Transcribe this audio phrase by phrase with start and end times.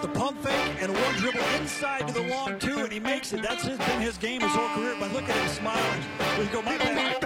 [0.00, 3.34] With the pump fake and one dribble inside to the long two, and he makes
[3.34, 3.42] it.
[3.42, 4.96] That's his, been his game his whole career.
[4.98, 6.02] But look at him smiling.
[6.38, 7.20] We go, my bad.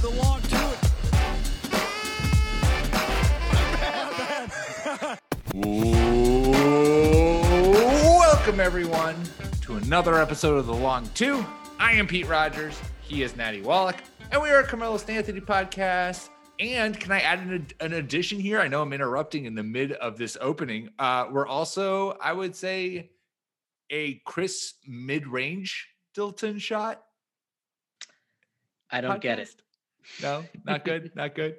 [0.00, 0.56] the long two.
[8.20, 9.16] Welcome, everyone,
[9.62, 11.44] to another episode of The Long Two.
[11.80, 12.80] I am Pete Rogers.
[13.00, 13.96] He is Natty Wallach.
[14.30, 16.28] And we are a Carmelo Anthony podcast.
[16.60, 18.60] And can I add an, an addition here?
[18.60, 20.88] I know I'm interrupting in the mid of this opening.
[20.98, 23.10] Uh, we're also, I would say,
[23.90, 27.02] a Chris mid range Dilton shot.
[28.90, 29.50] I don't get it.
[30.22, 31.10] No, not good.
[31.16, 31.56] not good.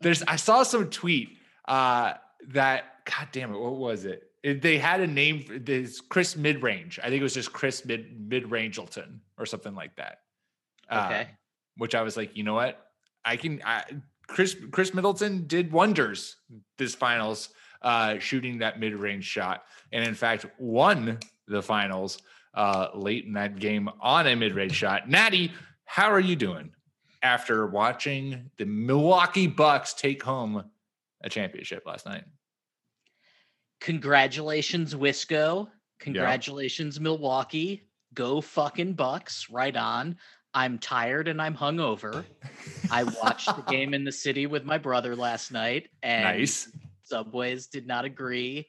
[0.00, 2.14] There's, I saw some tweet uh,
[2.48, 4.24] that, God damn it, what was it?
[4.42, 6.98] It- they had a name for this Chris mid range.
[7.02, 10.20] I think it was just Chris mid mid Rangelton or something like that.
[10.90, 11.28] Uh, Okay.
[11.76, 12.87] which I was like, you know what?
[13.28, 13.60] I can.
[13.64, 13.84] I,
[14.26, 16.36] Khris Khris Middleton did wonders
[16.78, 17.50] this finals,
[17.82, 22.22] uh, shooting that mid range shot, and in fact won the finals
[22.54, 25.08] uh, late in that game on a mid range shot.
[25.08, 25.52] Natty,
[25.84, 26.70] how are you doing
[27.22, 30.64] after watching the Milwaukee Bucks take home
[31.22, 32.24] a championship last night?
[33.80, 35.68] Congratulations, Wisco.
[36.00, 37.84] Congratulations, Milwaukee.
[38.14, 39.48] Go fucking Bucks.
[39.50, 40.16] Right on.
[40.58, 42.24] I'm tired and I'm hungover.
[42.90, 46.68] I watched the game in the city with my brother last night, and Nice.
[47.04, 48.66] Subways did not agree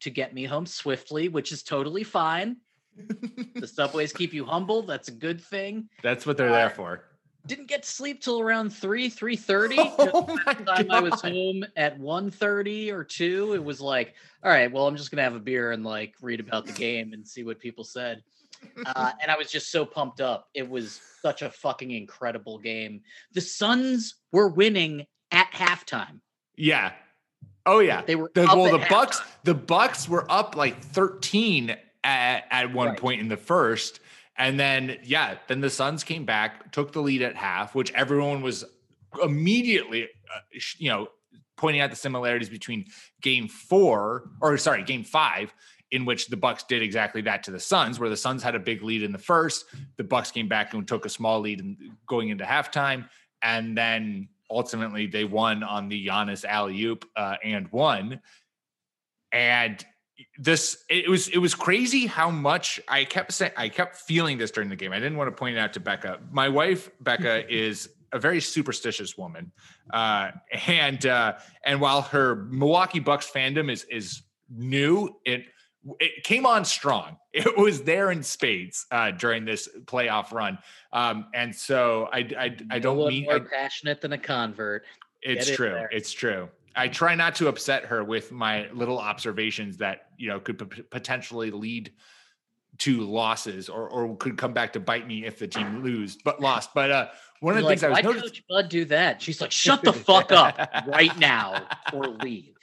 [0.00, 2.56] to get me home swiftly, which is totally fine.
[3.54, 4.80] the Subways keep you humble.
[4.80, 5.90] That's a good thing.
[6.02, 7.04] That's what they're there for.
[7.46, 10.10] Didn't get to sleep till around 3, 3.30.
[10.14, 14.72] Oh my time I was home at 1.30 or 2, it was like, all right,
[14.72, 17.28] well, I'm just going to have a beer and like read about the game and
[17.28, 18.22] see what people said.
[18.86, 20.48] Uh, and I was just so pumped up.
[20.54, 23.02] It was such a fucking incredible game.
[23.32, 26.20] The Suns were winning at halftime.
[26.56, 26.92] Yeah.
[27.66, 28.02] Oh yeah.
[28.02, 32.88] They were The, well, the Bucks, the Bucks were up like 13 at, at one
[32.90, 32.98] Right.
[32.98, 34.00] point in the first.
[34.38, 38.42] And then, yeah, then the Suns came back, took the lead at half, which everyone
[38.42, 38.64] was
[39.22, 40.40] immediately, uh,
[40.78, 41.08] you know,
[41.56, 42.84] pointing out the similarities between
[43.22, 45.54] game four, or sorry, game five,
[45.90, 48.58] in which the Bucks did exactly that to the Suns, where the Suns had a
[48.58, 49.66] big lead in the first,
[49.96, 51.76] the Bucks came back and took a small lead in,
[52.06, 53.08] going into halftime,
[53.42, 58.20] and then ultimately they won on the Giannis alley oop uh, and won.
[59.32, 59.84] And
[60.38, 64.50] this it was it was crazy how much I kept saying I kept feeling this
[64.50, 64.92] during the game.
[64.92, 66.20] I didn't want to point it out to Becca.
[66.30, 69.52] My wife Becca is a very superstitious woman,
[69.92, 70.30] uh,
[70.66, 75.46] and uh, and while her Milwaukee Bucks fandom is is new, it
[76.00, 77.18] it came on strong.
[77.36, 80.56] It was there in spades uh, during this playoff run,
[80.90, 84.84] um, and so I I, I don't one mean more I, passionate than a convert.
[85.20, 85.68] it's Get true.
[85.68, 85.90] there.
[85.92, 86.48] It's true.
[86.74, 90.80] I try not to upset her with my little observations that you know could p-
[90.82, 91.92] potentially lead
[92.78, 96.40] to losses or or could come back to bite me if the team lose but
[96.40, 96.70] lost.
[96.74, 97.08] But uh,
[97.40, 98.28] one of You're the things I was Why noticing.
[98.30, 99.20] Coach Bud do that?
[99.20, 102.54] She's like, shut the fuck up right now or leave.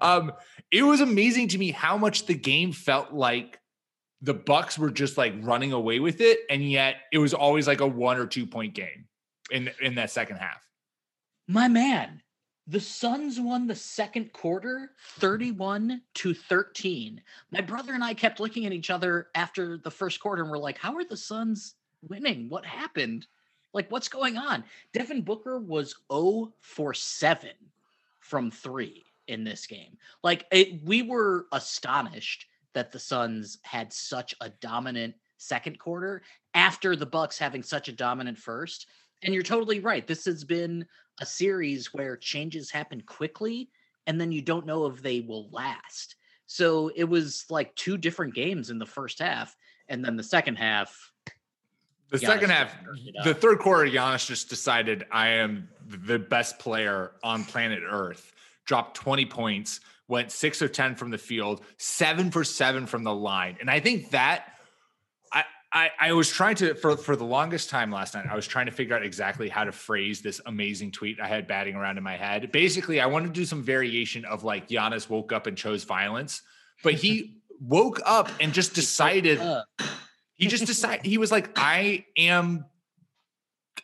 [0.00, 0.32] Um,
[0.70, 3.58] it was amazing to me how much the game felt like
[4.22, 7.80] the Bucks were just like running away with it, and yet it was always like
[7.80, 9.06] a one or two point game
[9.50, 10.66] in in that second half.
[11.48, 12.22] My man,
[12.66, 17.20] the Suns won the second quarter 31 to 13.
[17.50, 20.58] My brother and I kept looking at each other after the first quarter and we're
[20.58, 21.74] like, how are the Suns
[22.08, 22.48] winning?
[22.48, 23.26] What happened?
[23.72, 24.62] Like, what's going on?
[24.92, 27.50] Devin Booker was 0 for 7
[28.20, 29.96] from three in this game.
[30.22, 36.22] Like, it, we were astonished that the Suns had such a dominant second quarter
[36.54, 38.86] after the Bucks having such a dominant first.
[39.22, 40.06] And you're totally right.
[40.06, 40.86] This has been
[41.20, 43.70] a series where changes happen quickly
[44.06, 46.16] and then you don't know if they will last.
[46.46, 49.56] So it was like two different games in the first half.
[49.88, 51.12] And then the second half,
[52.10, 52.76] The Giannis second half,
[53.22, 58.32] the third quarter, Giannis just decided I am the best player on planet Earth.
[58.70, 63.12] Dropped 20 points, went six or 10 from the field, seven for seven from the
[63.12, 63.56] line.
[63.60, 64.44] And I think that
[65.32, 68.26] I I, I was trying to for for the longest time last night.
[68.30, 71.48] I was trying to figure out exactly how to phrase this amazing tweet I had
[71.48, 72.52] batting around in my head.
[72.52, 76.42] Basically, I wanted to do some variation of like Giannis woke up and chose violence,
[76.84, 79.40] but he woke up and just decided.
[80.36, 82.66] He just decided he was like, I am.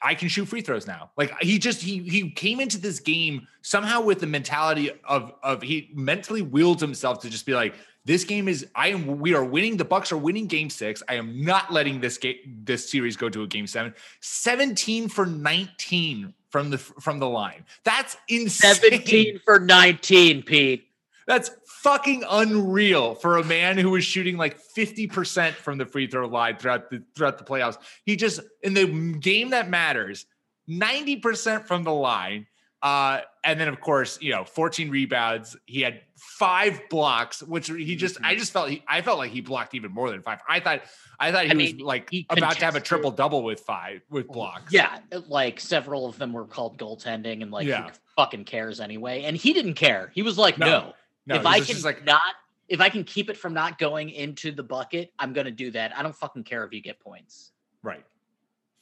[0.02, 1.10] I can shoot free throws now.
[1.16, 5.62] Like he just he he came into this game somehow with the mentality of of
[5.62, 9.44] he mentally willed himself to just be like, this game is I am we are
[9.44, 9.76] winning.
[9.76, 11.02] The Bucks are winning game six.
[11.08, 13.94] I am not letting this game this series go to a game seven.
[14.20, 17.64] 17 for 19 from the from the line.
[17.84, 18.74] That's insane.
[18.74, 20.88] 17 for 19, Pete.
[21.26, 21.50] That's
[21.82, 26.56] fucking unreal for a man who was shooting like 50% from the free throw line
[26.56, 27.78] throughout the throughout the playoffs.
[28.04, 28.86] He just in the
[29.18, 30.26] game that matters,
[30.68, 32.46] 90% from the line.
[32.82, 35.56] Uh, and then of course, you know, 14 rebounds.
[35.66, 39.40] He had five blocks, which he just I just felt he I felt like he
[39.40, 40.38] blocked even more than five.
[40.48, 40.82] I thought
[41.18, 43.60] I thought he I was mean, like he about to have a triple double with
[43.60, 44.72] five with blocks.
[44.72, 47.90] Yeah, like several of them were called goaltending, and like Yeah.
[48.14, 49.24] fucking cares anyway?
[49.24, 50.12] And he didn't care.
[50.14, 50.66] He was like, No.
[50.66, 50.92] no,
[51.26, 52.22] No, if I can like not,
[52.68, 55.96] if I can keep it from not going into the bucket, I'm gonna do that.
[55.96, 57.52] I don't fucking care if you get points.
[57.82, 58.04] right.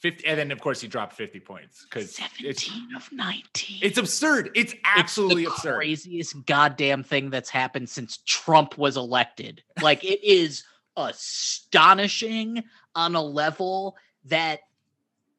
[0.00, 3.78] 50 and then of course he dropped 50 points because it's 17 of 19.
[3.80, 4.50] it's absurd.
[4.54, 5.76] It's It's absolutely the absurd.
[5.76, 9.62] craziest goddamn thing that's happened since Trump was elected.
[9.80, 10.62] Like it is
[10.98, 12.64] astonishing
[12.94, 13.96] on a level
[14.26, 14.60] that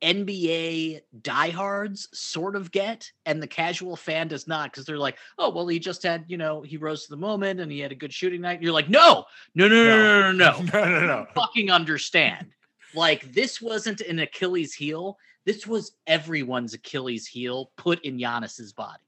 [0.02, 5.50] NBA diehards sort of get, and the casual fan does not, because they're like, "Oh,
[5.50, 7.96] well, he just had, you know, he rose to the moment, and he had a
[7.96, 9.26] good shooting night." You're like, "No,
[9.56, 11.28] no, no, no, no, no, no, no, no, no.
[11.34, 12.48] fucking understand.
[12.94, 15.18] Like this wasn't an Achilles heel.
[15.46, 19.02] This was everyone's Achilles heel put in Giannis's body.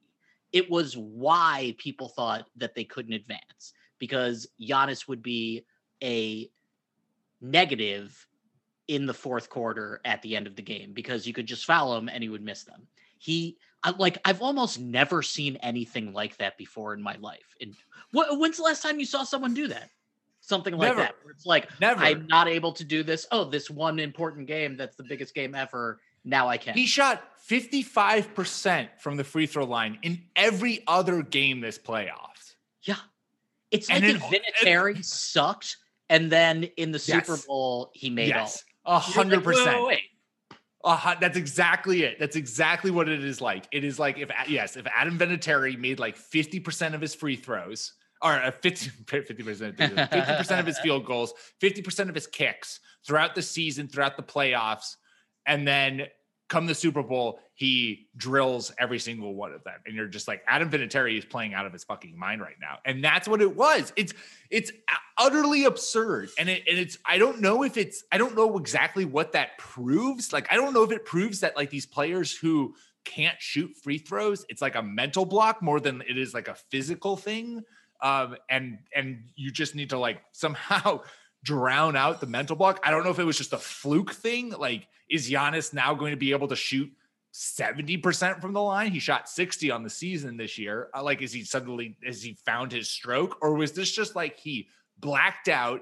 [0.52, 5.64] It was why people thought that they couldn't advance because Giannis would be
[6.02, 6.50] a
[7.40, 8.27] negative
[8.88, 11.96] in the fourth quarter at the end of the game because you could just foul
[11.96, 12.86] him and he would miss them.
[13.18, 17.54] He I, like I've almost never seen anything like that before in my life.
[17.60, 17.74] And
[18.12, 19.90] wh- when's the last time you saw someone do that?
[20.40, 21.00] Something like Never.
[21.02, 21.14] that.
[21.30, 22.02] It's like Never.
[22.02, 23.26] I'm not able to do this.
[23.30, 26.00] Oh, this one important game that's the biggest game ever.
[26.24, 26.74] Now I can.
[26.74, 32.54] He shot 55% from the free throw line in every other game this playoffs.
[32.82, 32.96] yeah.
[33.70, 35.76] It's like And if it- Vinatieri sucked
[36.08, 37.44] and then in the Super Yes.
[37.44, 38.67] Bowl he made Yes, all.
[38.92, 40.00] You're hundred like, wait, wait, percent.
[40.84, 42.18] A hun- That's exactly it.
[42.18, 43.66] That's exactly what it is like.
[43.72, 47.94] It is like if yes, if Adam Vinatieri made like 50% of his free throws
[48.22, 53.42] or uh, 50 percent 50% of his field goals, 50% of his kicks throughout the
[53.42, 54.96] season, throughout the playoffs,
[55.46, 56.06] and then
[56.48, 59.74] come the Super Bowl, he drills every single one of them.
[59.84, 62.78] And you're just like, Adam Vinatieri is playing out of his fucking mind right now.
[62.84, 63.92] And that's what it was.
[63.96, 64.14] It's
[64.50, 64.72] it's
[65.18, 66.30] utterly absurd.
[66.38, 69.58] And it and it's I don't know if it's I don't know exactly what that
[69.58, 70.32] proves.
[70.32, 72.74] Like, I don't know if it proves that like these players who
[73.04, 76.54] can't shoot free throws, it's like a mental block more than it is like a
[76.54, 77.62] physical thing.
[78.00, 81.02] Um, and and you just need to like somehow
[81.44, 82.80] drown out the mental block.
[82.82, 84.50] I don't know if it was just a fluke thing.
[84.50, 86.90] Like, is Giannis now going to be able to shoot
[87.32, 88.90] 70% from the line?
[88.90, 90.88] He shot 60 on the season this year.
[90.94, 93.38] Uh, Like, is he suddenly has he found his stroke?
[93.40, 94.68] Or was this just like he
[94.98, 95.80] blacked out?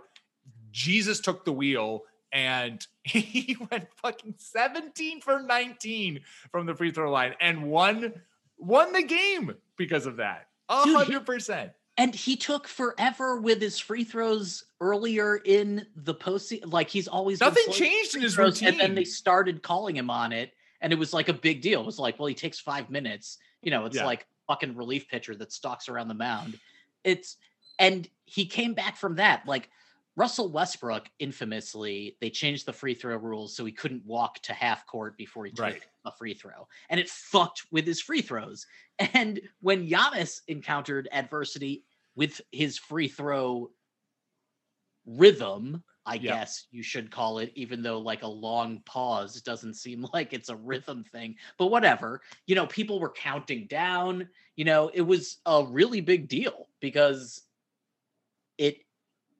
[0.70, 6.20] Jesus took the wheel and he went fucking 17 for 19
[6.52, 8.12] from the free throw line and won
[8.58, 10.48] won the game because of that.
[10.68, 11.72] A hundred percent.
[11.98, 16.70] And he took forever with his free throws earlier in the postseason.
[16.72, 20.32] Like he's always Nothing changed in his throws, And then they started calling him on
[20.32, 21.80] it, and it was like a big deal.
[21.80, 23.38] It was like, well, he takes five minutes.
[23.62, 24.04] You know, it's Yeah.
[24.04, 26.58] like fucking relief pitcher that stalks around the mound.
[27.02, 27.36] It's
[27.78, 29.46] and he came back from that.
[29.46, 29.70] Like
[30.16, 34.86] Russell Westbrook, infamously, they changed the free throw rules so he couldn't walk to half
[34.86, 35.82] court before he took Right.
[36.04, 38.66] a free throw, and it fucked with his free throws.
[38.98, 41.84] And when Giannis encountered adversity
[42.16, 43.72] with his free throw
[45.04, 50.06] rhythm, I guess you should call it, even though like a long pause doesn't seem
[50.12, 52.22] like it's a rhythm thing, but whatever.
[52.46, 54.28] You know, people were counting down.
[54.56, 57.42] You know, it was a really big deal because
[58.58, 58.78] it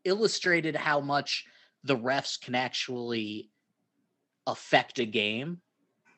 [0.05, 1.47] illustrated how much
[1.85, 3.53] the refs can actually
[4.47, 5.63] affect a game.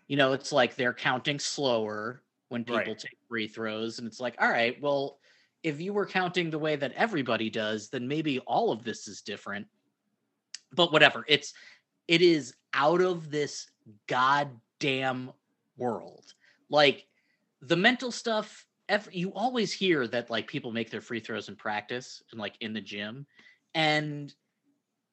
[0.08, 2.96] You know, it's like they're counting slower when people Right.
[2.96, 5.20] take free throws, and it's like, all right, well,
[5.62, 9.22] if you were counting the way that everybody does, then maybe all of this is
[9.22, 9.66] different.
[10.72, 11.52] But whatever, it's
[12.06, 13.70] it is out of this
[14.06, 15.32] goddamn
[15.76, 16.32] world.
[16.70, 17.06] Like
[17.60, 21.56] the mental stuff, ev- you always hear that like people make their free throws in
[21.56, 23.26] practice and like in the gym,
[23.74, 24.34] and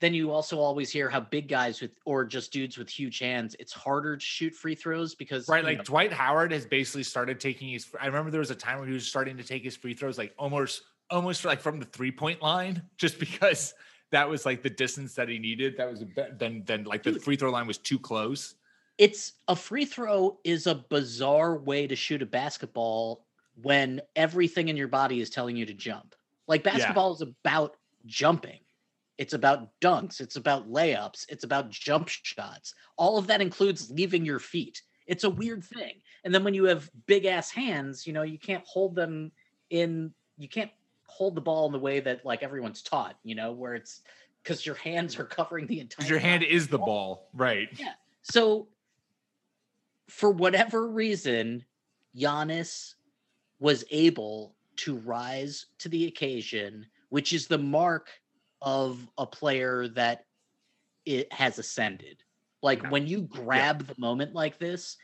[0.01, 3.55] then you also always hear how big guys with or just dudes with huge hands,
[3.59, 7.39] it's harder to shoot free throws because Right, like know, Dwight Howard has basically started
[7.39, 7.87] taking his.
[7.99, 10.17] I remember there was a time where he was starting to take his free throws
[10.17, 13.73] like almost, almost like from the three point line, just because
[14.11, 15.77] that was like the distance that he needed.
[15.77, 18.55] That was a then then like the free throw line was too close.
[18.97, 23.25] it's a free throw is a bizarre way to shoot a basketball
[23.61, 26.15] when everything in your body is telling you to jump.
[26.47, 26.73] Like Yeah.
[26.73, 28.59] basketball is about jumping.
[29.17, 32.73] It's about dunks, it's about layups, it's about jump shots.
[32.97, 34.81] All of that includes leaving your feet.
[35.07, 36.01] It's a weird thing.
[36.23, 39.31] And then when you have big ass hands, you know, you can't hold them
[39.69, 40.71] in you can't
[41.07, 44.01] hold the ball in the way that like everyone's taught, you know, where it's
[44.43, 47.69] because your hands are covering the entire your hand is the ball, right?
[47.77, 47.93] Yeah.
[48.21, 48.67] So,
[50.07, 51.63] for whatever reason,
[52.15, 52.95] Giannis
[53.59, 58.09] was able to rise to the occasion, which is the mark
[58.61, 60.25] of a player that
[61.05, 62.23] it has ascended.
[62.61, 62.89] Like Yeah.
[62.89, 64.97] when you grab the moment like this,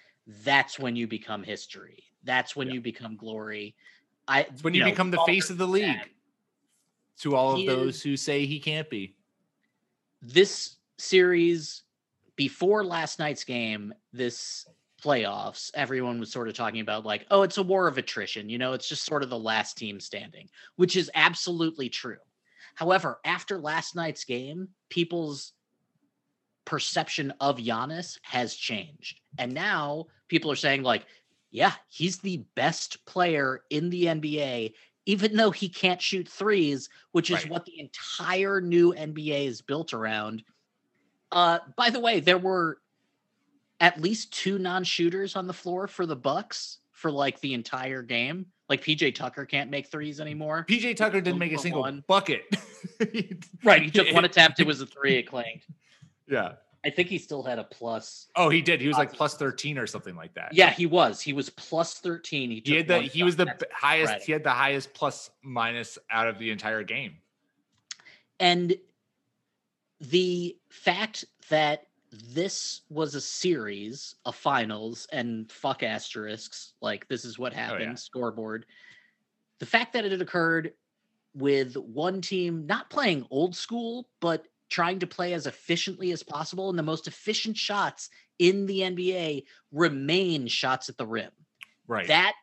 [0.44, 2.04] that's when you become history.
[2.24, 2.76] That's when Yeah.
[2.76, 3.76] you become glory.
[4.28, 6.14] I It's when you, know, become the face of the league.
[7.20, 9.16] To all of those is- who say he can't be.
[10.24, 11.82] this series
[12.36, 14.68] before last night's game this
[15.02, 18.60] playoffs everyone was sort of talking about like oh it's a war of attrition you
[18.60, 22.20] know it's just sort of the last team standing which is absolutely true
[22.76, 25.54] however after last night's game people's
[26.66, 31.06] perception of Giannis has changed and now people are saying like
[31.50, 34.74] yeah he's the best player in the NBA
[35.08, 37.50] even though he can't shoot threes which is Right.
[37.50, 40.44] what the entire new NBA is built around.
[41.32, 42.78] Uh, by the way, there were
[43.80, 48.46] at least two non-shooters on the floor for the Bucks for like the entire game.
[48.72, 50.22] Like PJ Tucker can't make threes mm.
[50.22, 50.66] anymore.
[50.68, 52.06] PJ Tucker didn't make a single one.
[52.08, 52.44] bucket.
[53.64, 54.60] Right, he took one attempt.
[54.60, 55.18] It was a three.
[55.18, 55.66] It clanged.
[56.28, 56.54] Yeah.
[56.86, 58.28] I think he still had a plus.
[58.36, 58.80] Oh, he did.
[58.80, 60.54] He was like plus 13 or something like that.
[60.54, 61.20] Yeah, he was.
[61.20, 62.50] He was plus thirteen.
[62.50, 66.28] He, He had the he was the highest he had the highest plus minus out
[66.28, 67.18] of the entire game.
[68.40, 68.74] And
[70.00, 77.40] the fact that this was a series, a finals, and fuck asterisks, like this is
[77.40, 77.96] what oh, happened, yeah.
[77.96, 78.66] scoreboard.
[79.60, 80.74] The fact that it had occurred
[81.34, 86.70] with one team not playing old school, but trying to play as efficiently as possible,
[86.70, 91.32] and the most efficient shots in the NBA remain shots at the rim
[91.88, 92.08] Right.
[92.08, 92.34] that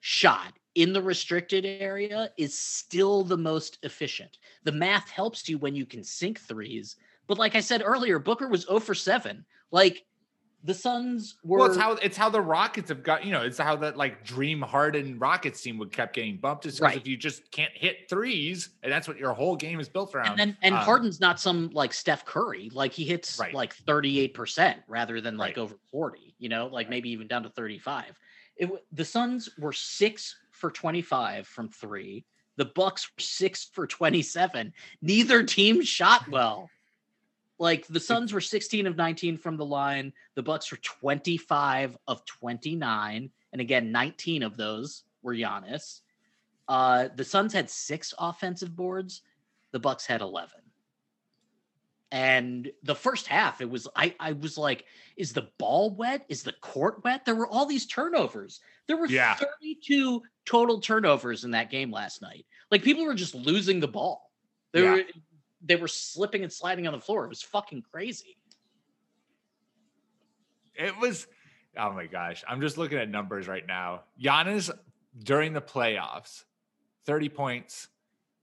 [0.00, 4.38] shot in the restricted area is still the most efficient.
[4.64, 6.96] The math helps you when you can sink threes.
[7.30, 9.44] But like I said earlier, Booker was 0 for 7.
[9.70, 10.04] Like
[10.64, 13.56] the Suns were well, it's how it's how the Rockets have got, you know, it's
[13.56, 16.66] how that like dream hardened Rockets team would kept getting bumped.
[16.66, 16.96] Is because Right.
[16.96, 20.30] if you just can't hit threes, and that's what your whole game is built around.
[20.30, 22.68] and then and um, Harden's not some like Steph Curry.
[22.72, 23.54] Like he hits Right.
[23.54, 25.62] like 38% rather than like Right.
[25.62, 28.18] over 40, you know, like maybe even down to 35.
[28.56, 32.24] It the Suns were 6 for 25 from 3.
[32.56, 34.72] The Bucks were 6 for 27.
[35.00, 36.68] Neither team shot well.
[37.60, 40.14] Like the Suns were 16 of 19 from the line.
[40.34, 46.00] The Bucks were 25 of 29, and again 19 of those were Giannis.
[46.66, 49.20] Uh, the Suns had 6 offensive boards.
[49.72, 50.58] The Bucks had 11.
[52.10, 54.86] And the first half, it was I I was like,
[55.18, 56.24] is the ball wet?
[56.30, 57.26] Is the court wet?
[57.26, 58.60] There were all these turnovers.
[58.86, 59.34] There were Yeah.
[59.34, 62.46] 32 total turnovers in that game last night.
[62.70, 64.32] Like people were just losing the ball.
[64.72, 64.92] They Yeah.
[64.92, 65.04] were
[65.62, 67.24] they were slipping and sliding on the floor.
[67.24, 68.36] It was fucking crazy.
[70.74, 71.26] it was
[71.76, 72.42] oh my gosh.
[72.48, 74.02] I'm just looking at numbers right now.
[74.20, 74.70] Giannis
[75.22, 76.44] during the playoffs,
[77.06, 77.88] 30 points,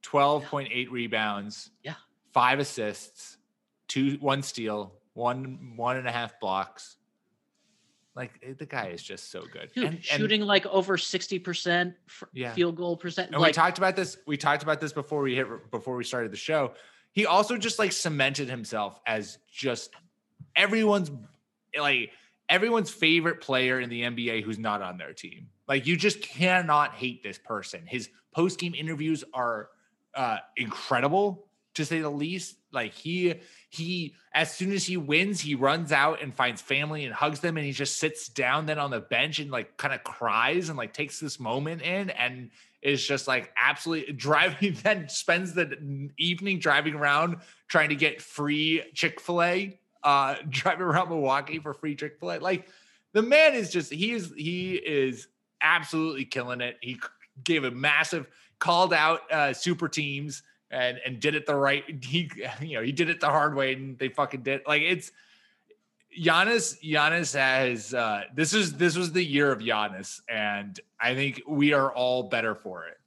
[0.03, 1.95] 12.8 rebounds, Yeah.
[2.33, 3.37] five assists,
[3.87, 6.97] two one steal, one one and a half blocks.
[8.15, 9.71] Like eh, the guy is just so good.
[9.75, 12.53] Dude, And- and- shooting like over 60% f- Yeah.
[12.53, 13.31] field goal percent.
[13.31, 14.17] And we talked about this.
[14.25, 16.73] We talked about this before we hit before we started the show.
[17.17, 19.89] He also just like cemented himself as just
[20.55, 21.09] everyone's
[21.75, 22.11] like
[22.47, 25.47] everyone's favorite player in the NBA who's not on their team.
[25.67, 27.87] Like you just cannot hate this person.
[27.87, 29.69] His post game interviews are
[30.13, 32.55] uh, incredible to say the least.
[32.71, 33.33] Like he
[33.71, 37.57] he as soon as he wins, he runs out and finds family and hugs them,
[37.57, 40.77] and he just sits down then on the bench and like kind of cries and
[40.77, 44.77] like takes this moment in and is just like absolutely driving.
[44.83, 49.79] Then spends the evening driving around trying to get free Chick Fil A.
[50.03, 52.39] Uh, driving around Milwaukee for free Chick Fil A.
[52.39, 52.67] Like
[53.13, 55.27] the man is just he is he is
[55.61, 56.77] absolutely killing it.
[56.81, 56.99] He
[57.43, 58.27] gave a massive
[58.59, 61.83] called out uh, super teams and and did it the right.
[62.03, 62.29] He
[62.61, 65.11] you know he did it the hard way, and they fucking did like it's.
[66.17, 71.41] Giannis, Giannis has uh, this is this was the year of Giannis, and I think
[71.47, 72.97] we are all better for it.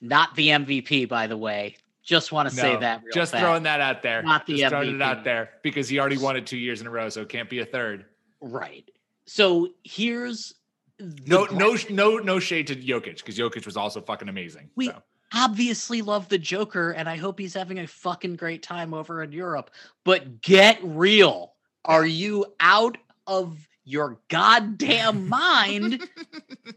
[0.00, 1.76] Not the MVP, by the way.
[2.02, 3.02] Just want to say that.
[3.02, 3.42] Real just fast.
[3.42, 4.22] throwing that out there.
[4.22, 5.02] Not the just throwing it MVP.
[5.02, 7.48] out there because he already won it two years in a row, so it can't
[7.48, 8.04] be a third.
[8.42, 8.88] Right.
[9.26, 10.52] So here's
[11.00, 14.68] No, no, no, no shade to Jokic because Jokic was also fucking amazing.
[14.76, 15.02] We- so.
[15.34, 19.32] obviously love the Joker, and I hope he's having a fucking great time over in
[19.32, 19.70] Europe.
[20.04, 21.53] But get real.
[21.84, 26.08] Are you out of your goddamn mind?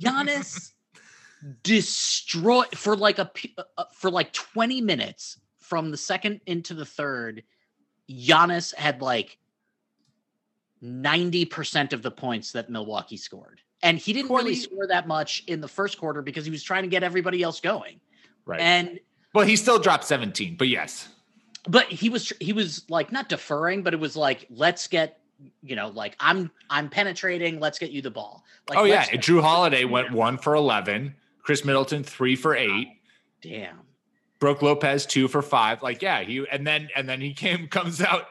[0.02, 0.72] Giannis
[1.64, 6.86] destroy for like a p- uh, for like 20 minutes from the second into the
[6.86, 7.44] third.
[8.10, 9.38] Giannis had like
[10.84, 13.62] 90% of the points that Milwaukee scored.
[13.84, 16.84] And he didn't really score that much in the first quarter because he was trying
[16.84, 18.00] to get everybody else going.
[18.46, 18.60] Right.
[18.60, 19.00] And
[19.34, 21.10] well, he still dropped 17, but yes.
[21.68, 25.20] But he was he was like not deferring, but it was like let's get
[25.62, 28.44] you know like I'm I'm penetrating, let's get you the ball.
[28.70, 31.16] Like oh yeah, Jrue Holiday went one for 11.
[31.42, 32.88] Khris Middleton three for eight.
[33.42, 33.80] damn.
[34.40, 35.82] Brook Lopez two for five.
[35.82, 38.28] Like yeah, he and then and then he came comes out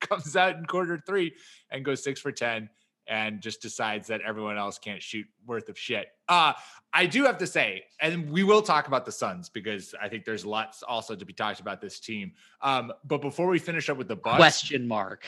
[0.00, 1.34] comes out in quarter three
[1.70, 2.68] and goes six for ten
[3.06, 6.08] and just decides that everyone else can't shoot worth of shit.
[6.28, 6.52] Uh
[6.94, 10.24] I do have to say, and we will talk about the Suns because I think
[10.24, 12.32] there's lots also to be talked about this team.
[12.60, 15.24] Um, but before we finish up with the Bucks, Question mark.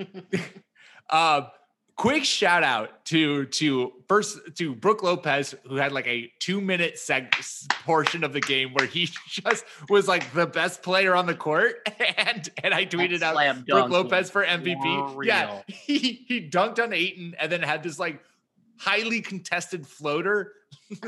[1.10, 1.42] uh,
[1.96, 6.94] quick shout out to to first to Brook Lopez who had like a two minute
[6.96, 7.30] seg
[7.84, 11.88] portion of the game where he just was like the best player on the court
[12.16, 15.24] and and I tweeted That out Brook Lopez for MVP.
[15.24, 18.20] Yeah, he he dunked on Ayton and then had this like
[18.78, 20.52] highly contested floater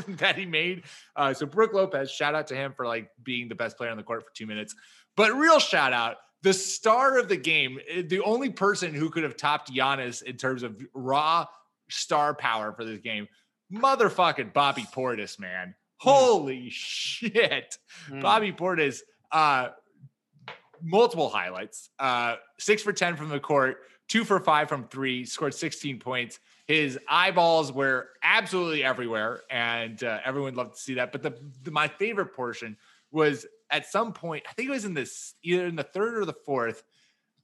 [0.09, 0.85] that he made.
[1.17, 3.97] Uh, so Brook Lopez, shout out to him for like being the best player on
[3.97, 4.75] the court for two minutes.
[5.17, 9.23] But real shout out, the star of the game, eh, the only person who could
[9.23, 11.47] have topped Giannis in terms of raw
[11.89, 13.27] star power for this game,
[13.73, 15.75] motherfucking Bobby Portis, man.
[15.97, 17.79] Holy shit.
[18.11, 18.21] Mm.
[18.21, 19.01] Bobby Portis,
[19.33, 19.69] uh,
[20.83, 21.89] multiple highlights.
[21.99, 26.41] Uh, six for 10 from the court, two for five from three, scored 16 points.
[26.67, 31.11] His eyeballs were absolutely everywhere, and uh, everyone loved to see that.
[31.11, 32.77] But the, the my favorite portion
[33.11, 36.25] was at some point, I think it was in this either in the third or
[36.25, 36.85] the fourth,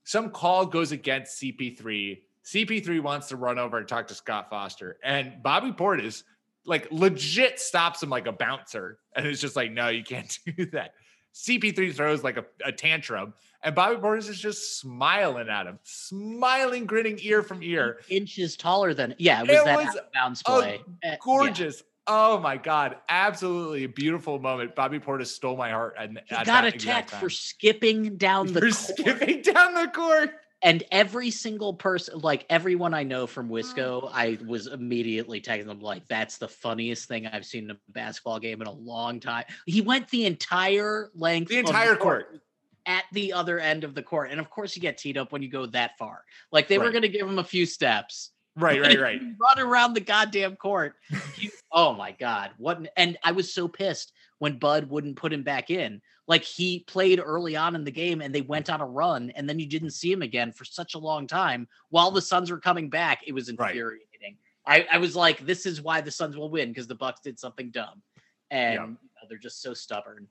[0.04, 2.20] some call goes against CP3.
[2.44, 6.24] CP3 wants to run over and talk to Scott Foster, and Bobby Portis
[6.66, 10.66] like legit stops him like a bouncer, and it's just like, no, you can't do
[10.66, 10.94] that.
[11.34, 16.86] CP3 throws like a, a tantrum, and Bobby Portis is just smiling at him, smiling,
[16.86, 18.00] grinning ear from ear.
[18.08, 20.80] Inches taller than yeah, it was It that was out of bounds a play.
[21.04, 21.16] Uh.
[21.22, 21.82] Gorgeous.
[22.06, 22.96] Oh my God.
[23.08, 24.74] Absolutely a beautiful moment.
[24.74, 25.94] Bobby Portis stole my heart.
[25.98, 28.74] And He at got that exact attacked for skipping down the for court.
[28.74, 30.30] skipping down the court.
[30.62, 33.52] and every single person like everyone i know from Mm.
[33.52, 37.76] wisco i was immediately texting them like that's the funniest thing i've seen in a
[37.88, 42.40] basketball game in a long time he went the entire length The of entire court.
[42.84, 45.42] at the other end of the court and of course you get teed up when
[45.42, 48.80] you go that far like they were going to give him a few steps Right,
[48.80, 49.20] right, right.
[49.40, 50.94] run around the goddamn court
[51.34, 55.32] He- oh my god what an, and i was so pissed when bud wouldn't put
[55.32, 58.80] him back in like he played early on in the game and they went on
[58.80, 62.10] a run and then you didn't see him again for such a long time while
[62.10, 63.70] the suns were coming back it was Right.
[63.70, 64.36] infuriating
[64.66, 67.38] I, I was like this is why the suns will win because the bucks did
[67.38, 68.02] something dumb
[68.50, 68.82] and Yeah.
[68.82, 70.26] you know, they're just so stubborn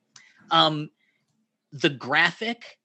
[0.52, 0.90] um
[1.72, 2.78] the graphic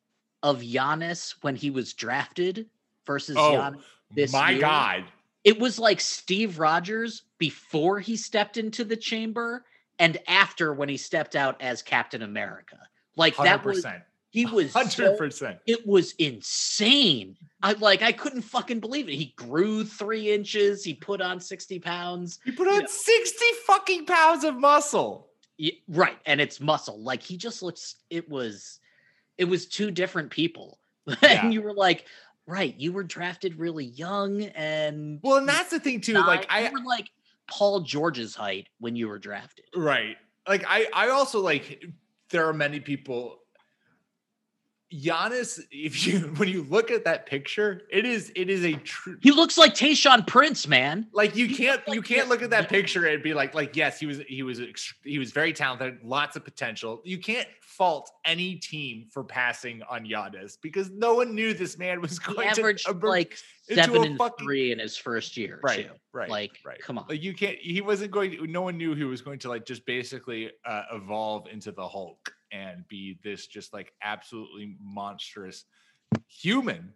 [0.42, 2.68] of Giannis when he was drafted
[3.06, 3.82] versus Oh, Giannis
[4.14, 5.04] this my year, God.
[5.44, 9.64] It was like Steve Rogers before he stepped into the chamber
[9.98, 12.78] and after when he stepped out as Captain America.
[13.16, 14.02] Like that was 100%.
[14.30, 15.58] he was so- 100%.
[15.66, 17.36] it was insane.
[17.62, 19.14] I like I couldn't fucking believe it.
[19.14, 22.38] He grew three inches, he put on 60 pounds.
[22.44, 22.86] He put on Yeah.
[22.88, 25.28] 60 fucking pounds of muscle.
[25.58, 27.00] Y- right, and it's muscle.
[27.00, 28.80] Like he just looks it was
[29.38, 30.78] it was two different people.
[31.22, 31.44] Yeah.
[31.44, 32.06] and you were like,
[32.46, 36.14] right, you were drafted really young and Well, and that's the thing too.
[36.14, 37.10] Like I were like
[37.50, 39.66] Paul George's height when you were drafted.
[39.74, 40.16] Right.
[40.48, 41.84] Like I I also like
[42.30, 43.38] there are many people
[45.02, 49.16] Giannis, if you when you look at that picture, it is it is a true
[49.20, 51.06] He looks like Tayshaun Prince, man.
[51.12, 53.22] like you He can't looks like you can't this look at that young- picture and
[53.22, 54.60] be like like yes he was he was
[55.02, 60.04] he was very talented lots of potential you can't fault any team for passing on
[60.04, 63.36] Giannis because no one knew this man was He going averaged to emer- like
[63.68, 65.94] seven a and fucking- three in his first year, right too.
[66.12, 67.06] right Like, right come on.
[67.08, 69.66] like you can't he wasn't going to no one knew he was going to like
[69.66, 75.64] just basically uh, evolve into the hulk and be this just like absolutely monstrous
[76.28, 76.92] human.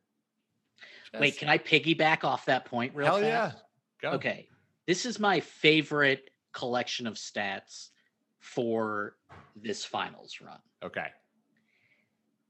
[1.18, 3.56] Wait, can I piggyback off that point real Hell fast?
[3.56, 4.10] yeah.
[4.10, 4.16] Go.
[4.16, 4.48] Okay.
[4.86, 7.88] This is my favorite collection of stats
[8.38, 9.16] for
[9.56, 10.58] this finals run.
[10.82, 11.08] Okay.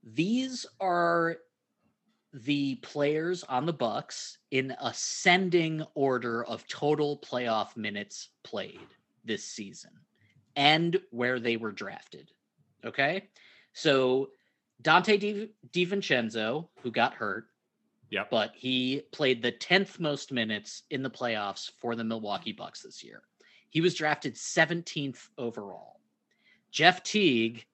[0.03, 1.37] These are
[2.31, 8.79] the players on the Bucks in ascending order of total playoff minutes played
[9.25, 9.91] this season
[10.55, 12.31] and where they were drafted.
[12.85, 13.27] Okay?
[13.73, 14.29] So
[14.81, 17.47] Donte Di, DiVincenzo, who got hurt,
[18.11, 18.29] Yep.
[18.31, 23.03] but he played the 10th most minutes in the playoffs for the Milwaukee Bucks this
[23.03, 23.21] year.
[23.69, 25.99] He was drafted 17th overall.
[26.71, 27.65] Jeff Teague,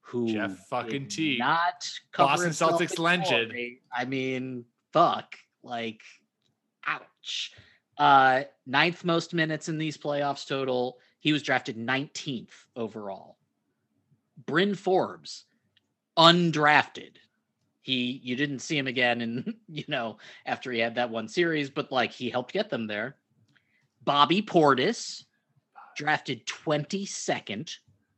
[0.00, 1.38] who Jeff fucking Teague.
[1.38, 3.50] not Boston Celtics legend.
[3.50, 3.82] glory.
[3.96, 6.00] I mean, fuck, like,
[6.86, 7.52] ouch.
[7.98, 10.98] Uh, ninth most minutes in these playoffs total.
[11.20, 13.36] He was drafted 19th overall.
[14.46, 15.44] Bryn Forbes,
[16.16, 17.16] undrafted.
[17.80, 21.70] He you didn't see him again and you know after he had that one series,
[21.70, 23.16] but like he helped get them there.
[24.04, 25.24] Bobby Portis,
[25.96, 27.72] drafted 22nd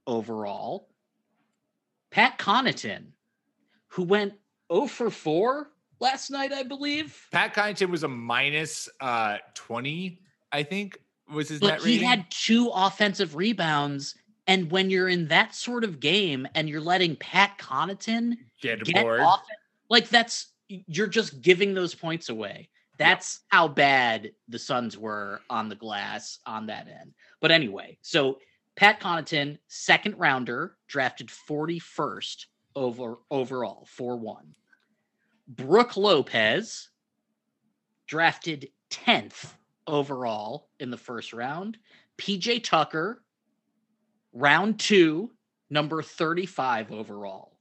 [0.07, 0.89] overall.
[2.11, 3.07] Pat Connaughton,
[3.89, 4.35] who went
[4.73, 7.27] 0 for 4 last night, I believe.
[7.33, 10.21] Pat Connaughton was a minus uh 20,
[10.53, 10.99] I think,
[11.33, 14.15] was his But net he had two offensive rebounds.
[14.47, 19.03] And when you're in that sort of game and you're letting Pat Connaughton get get
[19.03, 19.21] bored.
[19.21, 19.43] off
[19.89, 22.69] like that's you're just giving those points away.
[22.99, 27.15] That's how bad the suns were on the glass on that end.
[27.41, 28.39] But anyway so
[28.77, 34.39] pat connaughton second rounder drafted 41st over overall 4-1
[35.49, 36.89] brook lopez
[38.07, 39.55] drafted 10th
[39.87, 41.79] overall in the first round.
[42.19, 43.23] Pj tucker
[44.35, 45.31] round two
[45.71, 47.55] number 35 overall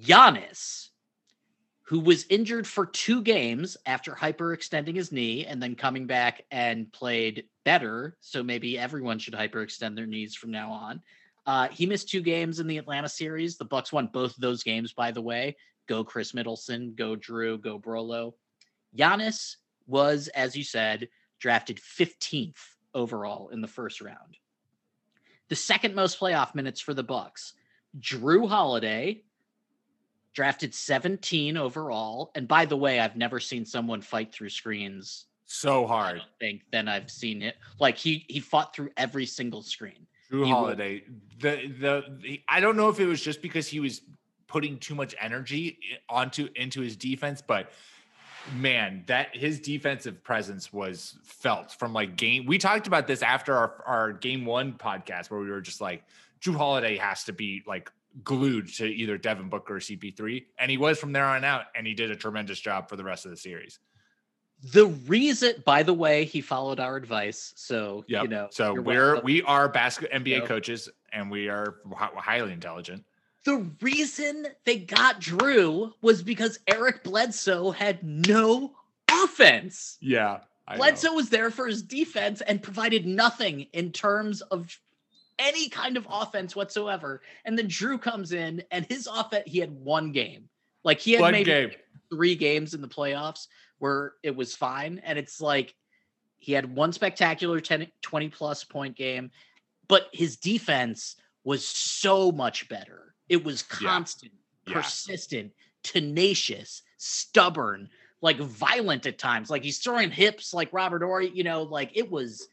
[0.00, 0.88] Giannis,
[1.82, 6.90] who was injured for two games after hyperextending his knee and then coming back and
[6.92, 8.16] played better.
[8.20, 11.02] So maybe everyone should hyperextend their knees from now on.
[11.46, 13.56] Uh, he missed two games in the Atlanta series.
[13.56, 15.56] The Bucks won both those games, by the way.
[15.86, 18.34] Go Khris Middleton, go Jrue, go Brolo.
[18.96, 19.56] Giannis
[19.86, 21.08] was, as you said,
[21.40, 22.58] drafted 15th
[22.94, 24.36] overall in the first round.
[25.50, 27.52] The second most playoff minutes for the Bucks.
[27.98, 29.24] Jrue Holiday,
[30.32, 32.30] drafted 17 overall.
[32.34, 35.26] And by the way, I've never seen someone fight through screens.
[35.44, 36.16] so I hard.
[36.18, 37.56] don't think than I've seen it.
[37.80, 40.06] Like he he fought through every single screen.
[40.30, 41.02] Jrue He Holiday.
[41.40, 44.02] The, the the I don't know if it was just because he was
[44.46, 47.70] putting too much energy onto into his defense, but
[48.54, 52.46] man, that his defensive presence was felt from like game.
[52.46, 56.04] We talked about this after our our game one podcast where we were just like,
[56.40, 57.90] Jrue Holiday has to be like
[58.24, 61.86] glued to either Devin Booker or CP3, and he was from there on out, and
[61.86, 63.78] he did a tremendous job for the rest of the series.
[64.72, 67.52] The reason, by the way, he followed our advice.
[67.56, 68.22] So Yeah.
[68.22, 69.24] you know, so we're welcome.
[69.24, 70.46] we are basket NBA Yep.
[70.48, 73.04] coaches, and we are hi- highly intelligent.
[73.44, 78.72] The reason they got Jrue was because Eric Bledsoe had no
[79.10, 79.96] offense.
[80.00, 80.40] Yeah.
[80.68, 80.78] I know.
[80.78, 84.78] Bledsoe was there for his defense and provided nothing in terms of
[85.38, 87.22] any kind of offense whatsoever.
[87.44, 90.48] And then Jrue comes in and his offense, he had one game.
[90.84, 91.70] Like he had One maybe game.
[92.10, 93.46] three games in the playoffs
[93.78, 95.00] where it was fine.
[95.04, 95.74] And it's like
[96.38, 99.30] he had one spectacular 10, 20 plus point game,
[99.88, 103.09] but his defense was so much better.
[103.30, 104.32] It was constant,
[104.66, 104.74] Yeah.
[104.82, 107.88] persistent, tenacious, stubborn,
[108.20, 109.48] like violent at times.
[109.48, 112.48] Like he's throwing hips like Robert Horry, you know, like it was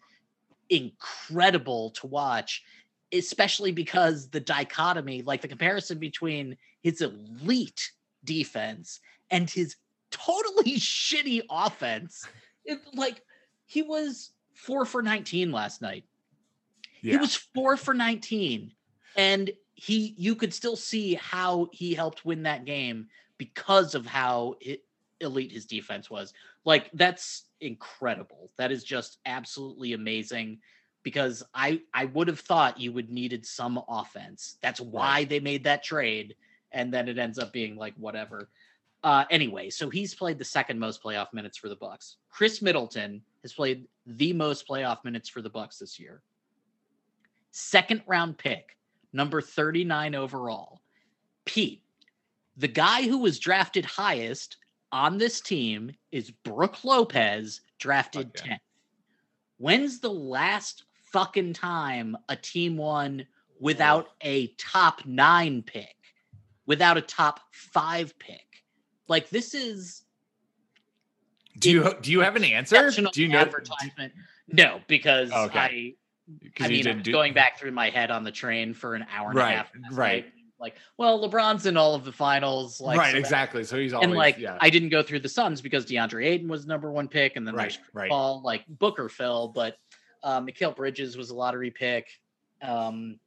[0.70, 2.64] incredible to watch,
[3.12, 7.92] especially because the dichotomy, like the comparison between his elite
[8.24, 9.76] defense and his
[10.12, 12.26] totally shitty offense.
[12.66, 13.22] It, like
[13.66, 16.06] he was four for 19 last night.
[17.02, 17.14] Yeah.
[17.14, 18.72] He was four for 19.
[19.16, 24.56] And he you could still see how he helped win that game because of how
[24.60, 24.84] it,
[25.22, 26.34] elite his defense was.
[26.66, 28.50] Like that's incredible.
[28.58, 30.60] That is just absolutely amazing
[31.04, 34.58] because I I would have thought you would needed some offense.
[34.62, 36.36] That's why they made that trade
[36.72, 38.50] and then it ends up being like whatever.
[39.04, 42.18] Uh anyway, so he's played the second most playoff minutes for the Bucks.
[42.32, 46.24] Khris Middleton has played the most playoff minutes for the Bucks this year.
[47.52, 48.77] Second round pick,
[49.14, 50.82] number 39 overall.
[51.46, 51.82] Pete,
[52.56, 54.58] the guy who was drafted highest
[54.92, 58.54] on this team is Brook Lopez, drafted yeah.
[58.54, 58.60] 10th.
[59.58, 63.26] When's the last fucking time a team won
[63.60, 65.96] without a top nine pick,
[66.66, 68.64] without a top five pick.
[69.08, 70.04] Like this is
[71.58, 72.92] Do you do you have an answer?
[72.92, 73.40] Do you know?
[73.40, 74.14] advertisement.
[74.48, 75.60] No, because Okay.
[75.60, 75.94] I
[76.60, 79.30] I mean, I'm do going back through my head on the train for an hour
[79.30, 79.72] and Right, a half.
[79.92, 80.26] right.
[80.26, 82.82] night, Like, well, LeBron's in all of the finals.
[82.82, 83.64] Like, right, so exactly.
[83.64, 84.58] So he's always And like, yeah.
[84.60, 87.56] I didn't go through the Suns because DeAndre Ayton was number one pick, and then
[87.56, 88.10] right, right.
[88.10, 89.78] Paul, like Booker fell, but
[90.24, 92.08] uh, Mikal Bridges was a lottery pick.
[92.62, 93.20] Um,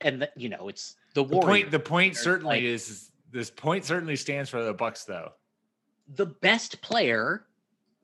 [0.00, 3.84] and the, you know, it's the The point the point certainly like- is this point
[3.84, 5.32] certainly stands for the Bucks though.
[6.14, 7.46] the best player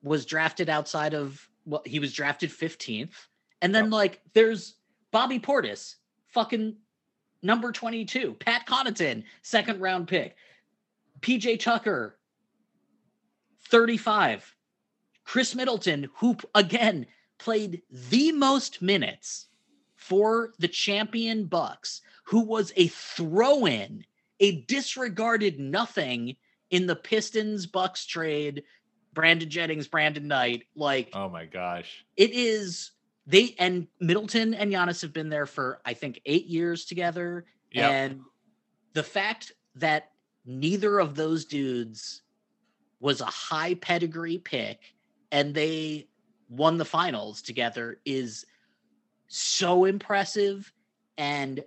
[0.02, 3.14] was drafted outside of well, he was drafted 15th.
[3.60, 3.96] And then oh.
[3.96, 4.74] like there's
[5.10, 5.96] Bobby Portis,
[6.28, 6.76] fucking
[7.42, 10.36] number 22, Pat Connaughton, second round pick,
[11.20, 12.18] PJ Tucker,
[13.68, 14.56] 35,
[15.24, 17.06] Khris Middleton, who again
[17.38, 19.46] played the most minutes
[19.94, 24.04] for the champion Bucks, who was a throw-in,
[24.40, 26.36] a disregarded nothing
[26.70, 28.64] in the Pistons Bucks trade,
[29.14, 32.04] Brandon Jennings, Brandon Knight, like Oh my gosh.
[32.16, 32.92] it is
[33.26, 37.44] they and Middleton and Giannis have been there for I think eight years together.
[37.72, 37.90] Yep.
[37.90, 38.20] And
[38.94, 40.10] the fact that
[40.44, 42.22] neither of those dudes
[43.00, 44.80] was a high pedigree pick
[45.30, 46.08] and they
[46.48, 48.44] won the finals together is
[49.28, 50.72] so impressive
[51.16, 51.64] and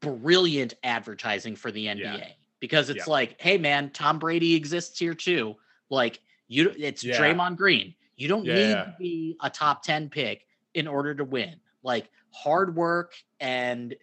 [0.00, 5.54] brilliant advertising for the NBA because it's like, hey man, Tom Brady exists here too.
[5.90, 7.18] Like you, it's Yeah.
[7.20, 7.94] Draymond Green.
[8.16, 8.84] You don't Yeah, need yeah.
[8.84, 11.60] to be a top ten pick in order to win.
[11.82, 13.94] Like hard work and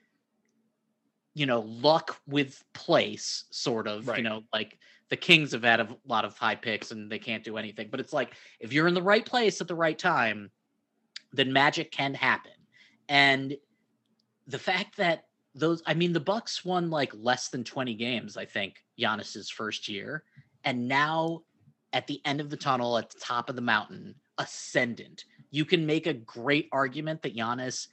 [1.34, 4.08] you know luck with place, sort of.
[4.08, 4.18] Right.
[4.20, 4.80] You know, like
[5.10, 7.90] the Kings have had a lot of high picks and they can't do anything.
[7.92, 10.50] But it's like if you're in the right place at the right time,
[11.34, 12.52] then magic can happen.
[13.10, 13.58] And
[14.48, 18.46] the fact that those I mean the Bucks won like less than 20 games, I
[18.46, 20.24] think, Giannis's first year.
[20.64, 21.44] And now
[21.96, 25.24] at the end of the tunnel, at the top of the mountain, ascendant.
[25.50, 27.88] You can make a great argument that Giannis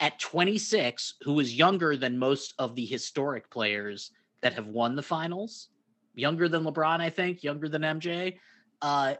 [0.00, 5.04] at 26, who is younger than most of the historic players that have won the
[5.04, 5.68] finals,
[6.14, 8.38] younger than LeBron, I think, younger than MJ.
[8.82, 9.14] Uh,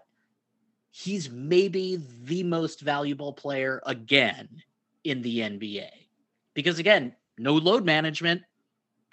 [0.90, 4.48] he's maybe the most valuable player again
[5.04, 5.88] in the NBA.
[6.54, 8.42] Because again, no load management,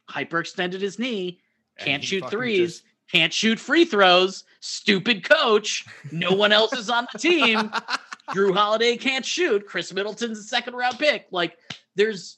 [0.10, 1.40] hyperextended his knee,
[1.78, 7.08] can't shoot threes, just- can't shoot free throws, stupid coach, no one else is on
[7.12, 7.72] the team.
[8.30, 9.68] Jrue Holiday can't shoot.
[9.68, 11.28] Khris Middleton's a second round pick.
[11.32, 11.58] Like
[11.96, 12.38] there's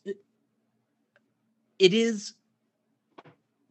[1.78, 2.34] it is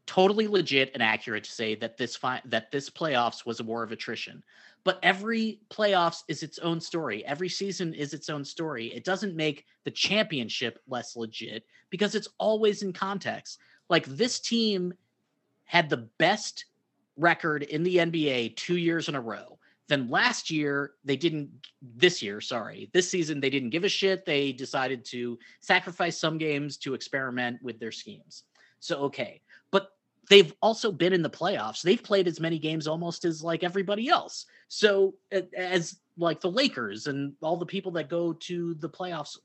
[0.06, 3.82] totally legit and accurate to say that this fi- that this playoffs was a war
[3.82, 4.42] of attrition.
[4.84, 7.24] But every playoffs is its own story.
[7.24, 8.92] Every season is its own story.
[8.92, 13.58] It doesn't make the championship less legit because it's always in context.
[13.88, 14.92] Like this team
[15.64, 16.66] had the best
[17.22, 19.58] record in the NBA 2 years in a row.
[19.88, 21.50] Then last year they didn't
[21.96, 22.88] this year, sorry.
[22.92, 24.24] This season they didn't give a shit.
[24.24, 28.44] They decided to sacrifice some games to experiment with their schemes.
[28.80, 29.40] So okay.
[29.70, 29.92] But
[30.30, 31.82] they've also been in the playoffs.
[31.82, 34.46] They've played as many games almost as like everybody else.
[34.68, 35.14] So
[35.56, 39.36] as like the Lakers and all the people that go to the playoffs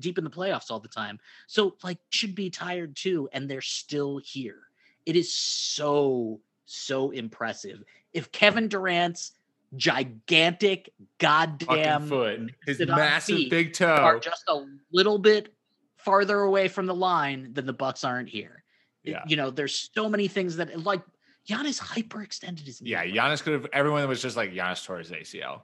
[0.00, 1.20] deep in the playoffs all the time.
[1.46, 4.62] So like should be tired too and they're still here.
[5.06, 7.82] It is so so impressive.
[8.12, 9.32] If Kevin Durant's
[9.76, 12.40] gigantic fucking goddamn foot.
[12.66, 15.52] His massive big are just a little bit
[15.96, 18.64] farther away from the line, then the Bucks aren't here.
[19.04, 19.22] It- Yeah.
[19.26, 21.02] You know, there's so many things that like
[21.48, 22.90] Giannis hyperextended his knee.
[22.90, 25.62] Yeah, Giannis could have everyone was just like Giannis tore his ACL.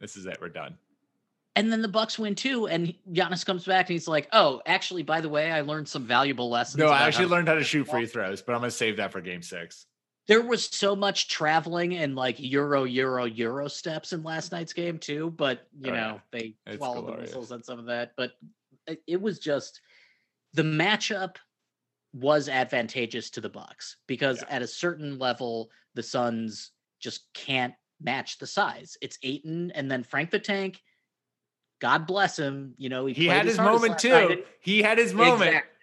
[0.00, 0.78] This is it, we're done.
[1.56, 5.02] And then the Bucks win too, and Giannis comes back and he's like, "Oh, actually,
[5.02, 7.64] by the way, I learned some valuable lessons." No, I actually how-" learned how to
[7.64, 9.86] shoot free throws, but I'm gonna save that for game six.
[10.26, 14.98] There was so much traveling and like Euro, Euro, Euro steps in last night's game
[14.98, 16.00] too, but you Oh, yeah.
[16.00, 17.28] know they It's swallowed the glorious.
[17.30, 18.12] whistles on some of that.
[18.16, 18.32] But
[19.06, 19.80] it, was just
[20.52, 21.36] the matchup
[22.12, 24.56] was advantageous to the Bucks because Yeah.
[24.56, 28.96] at a certain level, the Suns just can't match the size.
[29.00, 30.82] It's Ayton and then Frank the Tank.
[31.80, 32.74] God bless him.
[32.76, 34.44] You know, he, He had his hardest moment night, too.
[34.60, 35.42] He had his moment.
[35.50, 35.76] Exactly.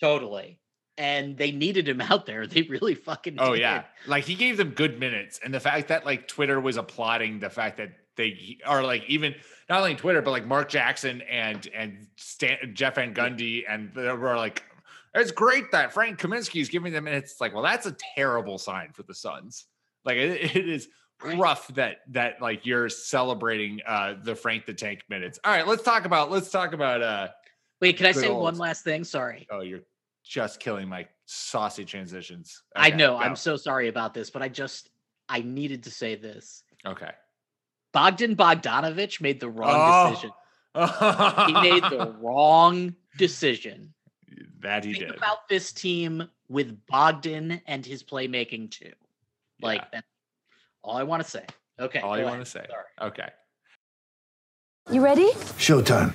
[0.00, 0.60] Totally.
[0.98, 2.46] And they needed him out there.
[2.48, 3.60] They really fucking Oh did.
[3.60, 7.38] yeah, like he gave them good minutes, and the fact that like Twitter was applauding
[7.38, 9.34] the fact that they are like even
[9.70, 14.12] not only Twitter but like Mark Jackson and and Stan, Jeff Van Gundy and they
[14.12, 14.64] were like,
[15.14, 17.30] it's great that Frank Kaminsky is giving them minutes.
[17.32, 19.66] It's like, well, that's a terrible sign for the Suns.
[20.04, 20.88] Like it, it is
[21.22, 21.36] Right.
[21.38, 25.38] rough that that like you're celebrating uh the Frank the Tank minutes.
[25.44, 27.28] All right, let's talk about let's talk about uh
[27.80, 29.02] Wait, can I say old- one last thing?
[29.04, 29.46] Sorry.
[29.50, 29.80] Oh, you're
[30.28, 32.62] just killing my saucy transitions.
[32.76, 33.12] I know.
[33.14, 33.18] go.
[33.18, 34.90] I'm so sorry about this, but I just
[35.28, 36.62] I needed to say this.
[36.86, 37.10] okay.
[37.92, 40.10] Bogdan Bogdanovich made the wrong Oh.
[40.10, 40.30] decision.
[41.46, 43.94] He made the wrong decision.
[44.60, 45.16] that he Think did.
[45.16, 48.92] about this team with Bogdan and his playmaking too.
[49.62, 49.86] Like Yeah.
[49.92, 50.06] that's
[50.82, 51.44] all I want to say.
[51.80, 52.00] Okay.
[52.00, 52.66] All go you want to say.
[52.68, 53.10] Sorry.
[53.10, 53.28] Okay.
[54.90, 55.30] You ready?
[55.58, 56.14] Showtime.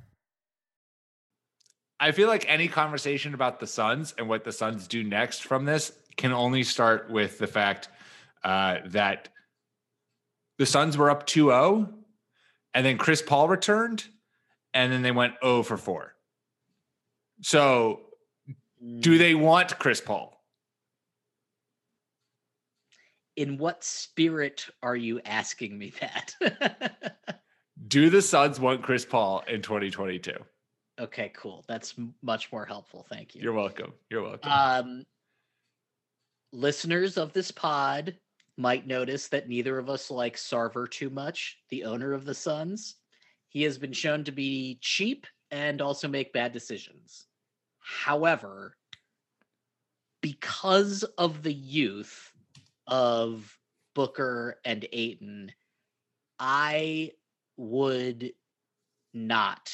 [2.01, 5.65] I feel like any conversation about the Suns and what the Suns do next from
[5.65, 7.89] this can only start with the fact
[8.43, 9.29] uh, that
[10.57, 11.93] the Suns were up 2 0,
[12.73, 14.03] and then Chris Paul returned,
[14.73, 16.15] and then they went 0 for 4.
[17.43, 18.01] So,
[18.99, 20.41] do they want Chris Paul?
[23.35, 27.17] In what spirit are you asking me that?
[27.87, 30.33] Do the Suns want Chris Paul in 2022?
[31.01, 31.65] Okay, cool.
[31.67, 33.07] That's much more helpful.
[33.09, 33.41] Thank you.
[33.41, 33.93] You're welcome.
[34.11, 34.51] You're welcome.
[34.51, 35.03] Um,
[36.53, 38.15] listeners of this pod
[38.55, 42.95] might notice that neither of us like Sarver too much, the owner of the Suns.
[43.49, 47.25] He has been shown to be cheap and also make bad decisions.
[47.79, 48.77] However,
[50.21, 52.31] because of the youth
[52.85, 53.57] of
[53.95, 55.51] Booker and Ayton,
[56.39, 57.11] I
[57.57, 58.33] would
[59.13, 59.71] not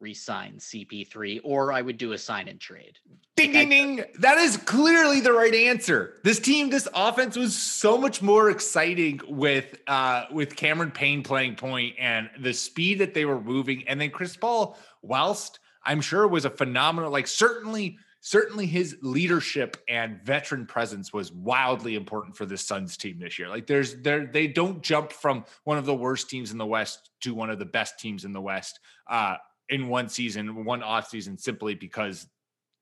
[0.00, 2.98] resign CP3 or I would do a sign and trade.
[3.36, 4.04] Ding Like, ding ding.
[4.20, 6.20] That is clearly the right answer.
[6.22, 11.56] This team, this offense was so much more exciting with uh with Cameron Payne playing
[11.56, 13.88] point and the speed that they were moving.
[13.88, 19.76] And then Chris Paul, whilst I'm sure was a phenomenal, like certainly, certainly his leadership
[19.88, 23.48] and veteran presence was wildly important for the Suns team this year.
[23.48, 27.10] Like there's there they don't jump from one of the worst teams in the West
[27.22, 28.80] to one of the best teams in the West
[29.10, 29.36] uh
[29.68, 32.26] in one season, one off season, simply because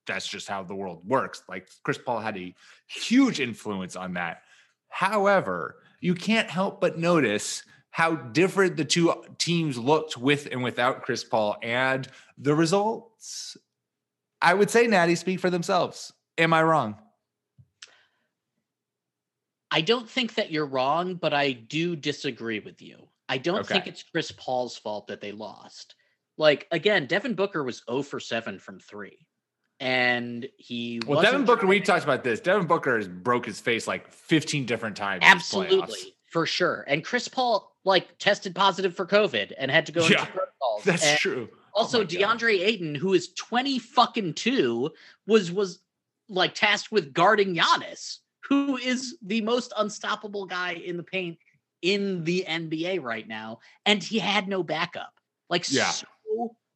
[0.06, 1.42] that's just how the world works.
[1.48, 2.54] Like Chris Paul had a
[2.86, 4.42] huge influence on that.
[4.88, 11.02] However, you can't help but notice how different the two teams looked with and without
[11.02, 11.56] Chris Paul.
[11.62, 13.56] And the results,
[14.40, 16.12] I would say, Natty, speak for themselves.
[16.38, 16.96] Am I wrong?
[19.70, 23.08] I don't think that you're wrong, but I do disagree with you.
[23.28, 25.94] I don't think it's Chris Paul's fault that they lost.
[26.38, 29.16] Like again, Devin Booker was 0 for 7 from 3.
[29.80, 32.40] And he Well, Devin Booker, we talked about this.
[32.40, 35.22] Devin Booker has broke his face like 15 different times.
[35.24, 36.84] Absolutely, for sure.
[36.86, 40.82] And Chris Paul like tested positive for COVID and had to go into Yeah, protocols.
[40.84, 41.48] That's And true.
[41.74, 42.38] Oh also, Oh my God.
[42.38, 44.90] DeAndre Ayton, who is 20 fucking two,
[45.26, 45.80] was was
[46.28, 48.18] like tasked with guarding Giannis,
[48.48, 51.38] who is the most unstoppable guy in the paint
[51.82, 55.12] in the NBA right now, and he had no backup.
[55.50, 55.90] Like Yeah.
[55.90, 56.06] so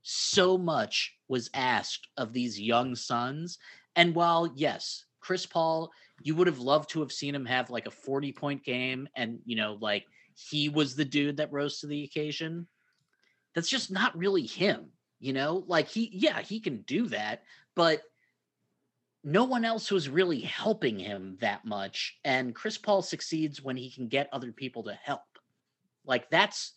[0.08, 3.58] so much was asked of these young sons.
[3.96, 5.90] and while yes, Chris Paul,
[6.22, 9.40] you would have loved to have seen him have like a 40 point game, and
[9.44, 12.66] you know, like he was the dude that rose to the occasion
[13.54, 15.64] that's just not really him you know?
[15.66, 17.42] Like he yeah he can do that
[17.74, 18.02] but
[19.24, 22.18] no one else was really helping him that much.
[22.24, 25.22] And chris paul succeeds when he can get other people to help.
[26.04, 26.72] Like that's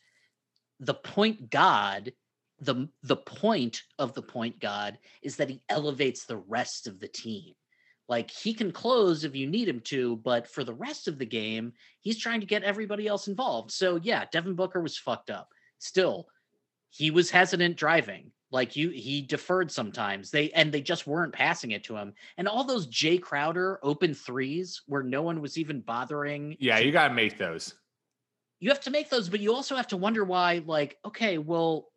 [0.79, 2.13] the point god
[2.61, 7.07] the the point of the point god is that he elevates the rest of the
[7.07, 7.53] team.
[8.07, 11.25] Like he can close if you need him to but for the rest of the
[11.25, 13.71] game he's trying to get everybody else involved.
[13.71, 15.49] So yeah devin booker was fucked up.
[15.77, 16.27] Still
[16.89, 18.31] he was hesitant driving.
[18.51, 20.31] Like you he deferred sometimes.
[20.31, 22.13] They and they just weren't passing it to him.
[22.37, 26.91] And all those jae crowder open threes where no one was even bothering Yeah, you
[26.91, 27.75] got to make those.
[28.59, 31.89] you have to make those but you also have to wonder why like okay well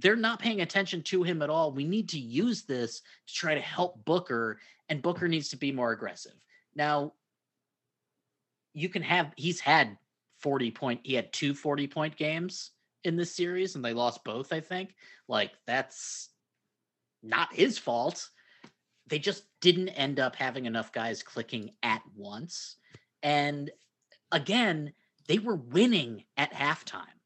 [0.00, 1.72] they're not paying attention to him at all.
[1.72, 5.72] We need to use this to try to help Booker, and Booker needs to be
[5.72, 6.34] more aggressive.
[6.74, 7.12] Now,
[8.72, 9.98] you can have, he's had
[10.40, 12.70] 40 point, he had two 40 point games
[13.04, 14.94] in this series, and they lost both, I think.
[15.28, 16.30] Like, that's
[17.22, 18.28] not his fault.
[19.06, 22.76] They just didn't end up having enough guys clicking at once.
[23.22, 23.70] And
[24.32, 24.92] again,
[25.26, 27.19] they were winning at halftime.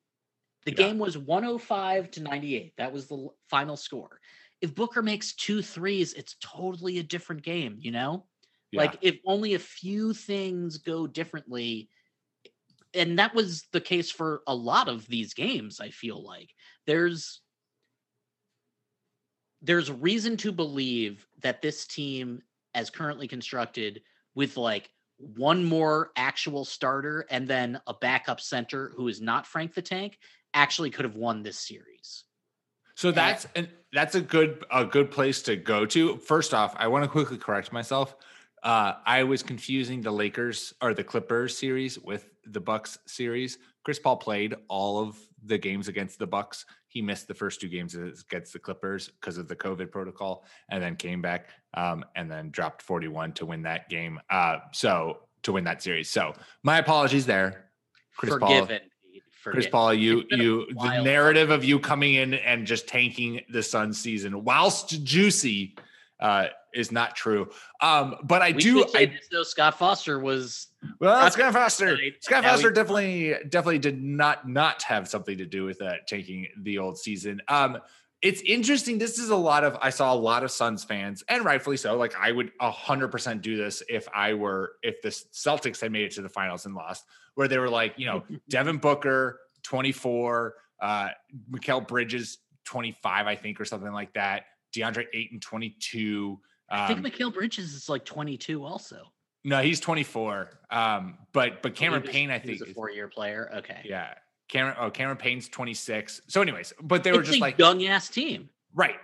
[0.64, 0.86] The Yeah.
[0.86, 2.74] game was 105 to 98.
[2.78, 4.20] That was the final score.
[4.60, 8.28] If Booker makes two threes, it's totally a different game, you know?
[8.70, 8.90] Yeah.
[8.90, 11.90] Like if only a few things go differently.
[12.92, 16.54] And that was the case for a lot of these games, I feel like.
[16.86, 17.42] There's
[19.62, 22.42] there's reason to believe that this team
[22.74, 24.02] as currently constructed
[24.34, 29.74] with like one more actual starter and then a backup center who is not Frank
[29.74, 30.18] the Tank
[30.52, 32.24] actually could have won this series.
[32.96, 36.16] So that's and that's a good a good place to go to.
[36.18, 38.14] First off, I want to quickly correct myself.
[38.62, 43.58] Uh, I was confusing the Lakers or the Clippers series with the Bucks series.
[43.84, 46.64] Chris Paul played all of the games against the Bucks.
[46.94, 50.80] He missed the first two games against the Clippers because of the COVID protocol, and
[50.80, 54.20] then came back um, and then dropped 41 to win that game.
[54.30, 56.08] Uh, so to win that series.
[56.08, 57.66] So my apologies there,
[58.16, 58.48] Chris Paul.
[58.48, 58.80] Forgiven.
[59.12, 59.66] Pete, Chris.
[59.66, 63.40] Paul, you It's been a you the narrative of you coming in and just tanking
[63.50, 65.76] the Sun season whilst juicy
[66.20, 67.50] uh is not true.
[67.80, 70.68] Um, but I We do I this, though Scott Foster was
[71.00, 71.98] well Scott Foster.
[72.20, 76.78] Scott Foster definitely definitely did not not have something to do with that taking the
[76.78, 77.40] old season.
[77.48, 77.78] Um
[78.24, 78.96] it's interesting.
[78.96, 81.94] This is a lot of I saw a lot of Suns fans, and rightfully so.
[81.96, 86.04] Like I would hundred percent do this if I were if the Celtics had made
[86.04, 87.04] it to the finals and lost,
[87.34, 91.08] where they were like, you know, Devin Booker, 24, uh,
[91.50, 94.44] Mikal Bridges, 25, I think, or something like that.
[94.74, 95.40] DeAndre Ayton,
[96.68, 96.82] 22.
[96.82, 99.12] I think Um, Mikal Bridges is like 22 also.
[99.44, 100.50] no, he's 24.
[100.70, 103.50] Um, but but Cameron He was- Payne, I think, a four-year player.
[103.56, 103.80] Okay.
[103.84, 104.14] yeah.
[104.48, 106.20] Cameron, oh, Cameron Payne's 26.
[106.28, 108.50] So, anyways, but they were just a like, young ass team.
[108.74, 108.96] Right.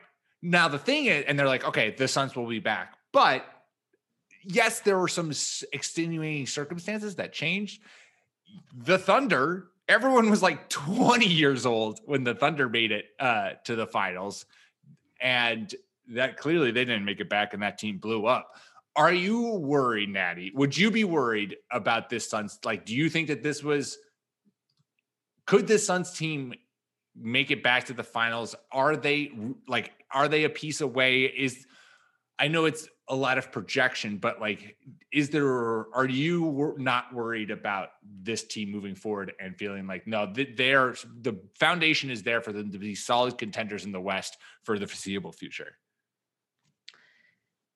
[0.42, 2.94] Now the thing is, and they're like, okay, the Suns will be back.
[3.12, 3.44] But
[4.44, 5.32] yes, there were some
[5.72, 7.82] extenuating circumstances that changed.
[8.74, 13.76] The Thunder, everyone was like 20 years old when the Thunder made it uh, to
[13.76, 14.44] the finals.
[15.20, 15.74] And
[16.11, 18.56] that clearly they didn't make it back and that team blew up.
[18.96, 20.50] Are you worried, Natty?
[20.54, 22.58] Would you be worried about this Suns?
[22.64, 23.98] Like, do you think that this was
[25.46, 26.54] could this Suns team
[27.16, 28.54] make it back to the finals?
[28.72, 29.32] Are they
[29.68, 31.24] like are they a piece away?
[31.24, 31.66] Is
[32.38, 34.76] I know it's a lot of projection, but like,
[35.12, 35.46] is there
[35.94, 37.90] are you not worried about
[38.22, 42.52] this team moving forward and feeling like no, th- they're the foundation is there for
[42.52, 45.76] them to be solid contenders in the West for the foreseeable future?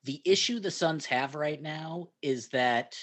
[0.05, 2.97] The issue the Suns have right now is that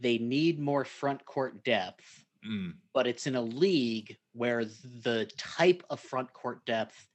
[0.00, 5.82] they need more front court depth, Mm, but it's in a league where the type
[5.90, 7.08] of front court depth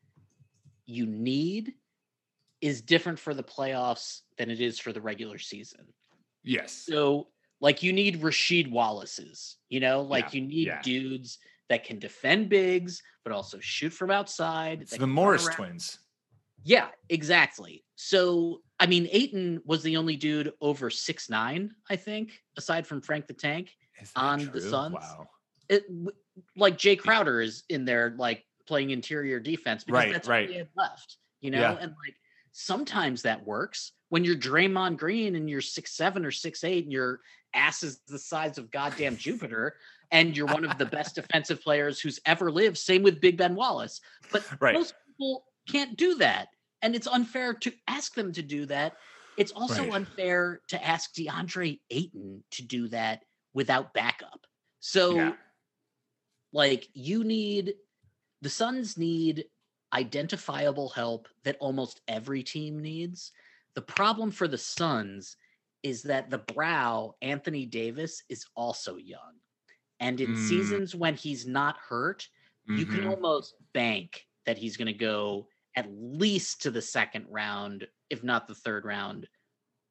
[0.85, 1.73] you need
[2.59, 5.87] is different for the playoffs than it is for the regular season.
[6.43, 6.73] yes.
[6.73, 7.29] So,
[7.61, 10.81] like, you need Rasheed Wallace's, you know, like Yeah, you need yeah.
[10.81, 14.81] dudes that can defend bigs, but also shoot from outside.
[14.81, 15.99] It's the Morris twins.
[16.65, 17.85] Yeah, exactly.
[17.95, 22.99] So, I mean, Ayton was the only dude over six nine, I think, aside from
[23.01, 23.71] Frank the Tank.
[24.17, 24.59] On the?
[24.59, 24.93] Suns?
[24.95, 25.27] Wow.
[25.69, 25.85] It
[26.57, 30.47] like Jae Crowder is in there, like playing interior defense because Right, that's right.
[30.47, 31.61] what he had left, you know.
[31.61, 31.77] Yeah.
[31.79, 32.15] And like
[32.51, 36.91] sometimes that works when you're Draymond Green and you're six seven or six eight and
[36.91, 37.21] your
[37.53, 39.75] ass is the size of goddamn Jupiter,
[40.11, 42.77] and you're one of the best defensive players who's ever lived.
[42.77, 44.73] Same with Big Ben Wallace, but Right.
[44.73, 46.49] most people can't do that,
[46.83, 48.97] and it's unfair to ask them to do that.
[49.37, 49.93] It's also Right.
[49.93, 54.45] unfair to ask DeAndre Ayton to do that without backup.
[54.81, 55.37] So, Yeah.
[56.51, 57.75] like, you need
[58.41, 59.45] the Suns need
[59.93, 63.31] identifiable help that almost every team needs.
[63.75, 65.37] The problem for the Suns
[65.83, 69.39] is that the brow, Anthony Davis, is also young.
[69.99, 70.37] And in Mm.
[70.37, 72.27] seasons when he's not hurt,
[72.75, 73.07] you can Mhm.
[73.09, 78.47] almost bank that he's going to go at least to the second round, if not
[78.47, 79.27] the third round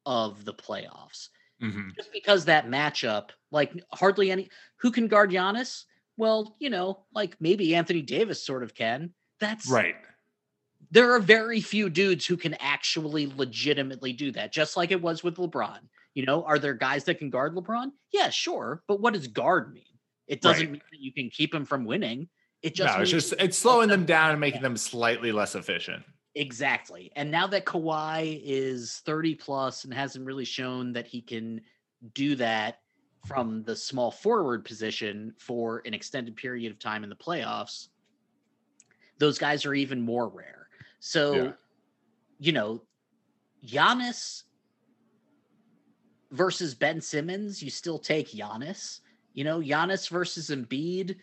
[0.05, 1.29] of the playoffs.
[1.61, 1.95] Mhm.
[1.95, 5.85] Just because that matchup, like hardly any who can guard Giannis?
[6.17, 9.13] Well, you know, like maybe Anthony Davis sort of can.
[9.39, 9.95] That's Right.
[10.91, 15.23] there are very few dudes who can actually legitimately do that, just like it was
[15.23, 15.79] with LeBron.
[16.13, 17.91] You know, are there guys that can guard LeBron?
[18.11, 18.83] Yeah, sure.
[18.87, 19.97] But what does guard mean?
[20.27, 20.71] It doesn't Right.
[20.73, 22.29] mean that you can keep him from winning.
[22.63, 26.03] It just no, it's just it's slowing them down and making them slightly less efficient.
[26.35, 27.11] Exactly.
[27.15, 31.61] And now that Kawhi is 30 plus and hasn't really shown that he can
[32.13, 32.79] do that
[33.27, 37.89] from the small forward position for an extended period of time in the playoffs,
[39.19, 40.67] those guys are even more rare.
[40.99, 41.51] So, Yeah.
[42.39, 42.81] you know,
[43.65, 44.43] Giannis
[46.31, 49.01] versus Ben Simmons, you still take Giannis.
[49.33, 51.17] You know, Giannis versus Embiid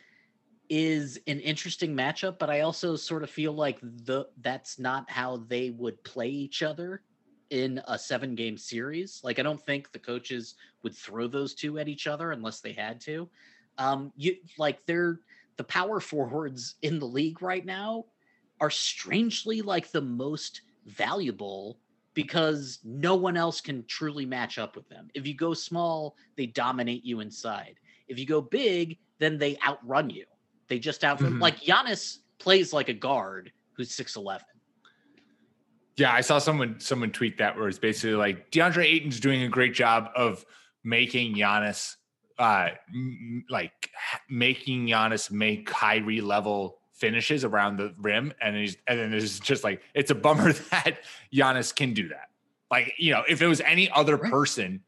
[0.71, 5.39] is an interesting matchup, but I also sort of feel like the that's not how
[5.49, 7.03] they would play each other
[7.51, 9.21] in a seven game series.
[9.25, 10.55] Like I don't think the coaches
[10.85, 13.29] would throw those two at each other unless they had to.
[13.79, 15.21] Um you like they're
[15.57, 18.07] the power forwards in the league right now
[18.61, 21.79] are strangely like the most valuable
[22.15, 25.09] because no one else can truly match up with them.
[25.15, 27.77] If you go small, they dominate you inside.
[28.09, 30.27] If you go big, then they outrun you.
[30.71, 31.41] They just outrun Mhm.
[31.41, 34.41] like Giannis plays like a guard who's 6'11.
[35.97, 39.49] Yeah, I saw someone someone tweet that where it's basically like DeAndre Ayton's doing a
[39.49, 40.47] great job of
[40.85, 41.97] making Giannis
[42.39, 43.91] uh m- like
[44.31, 49.65] making Giannis make Kyrie level finishes around the rim and he's and then it's just
[49.65, 51.01] like it's a bummer that
[51.35, 52.31] Giannis can do that.
[52.71, 54.83] Like, you know, if it was any other person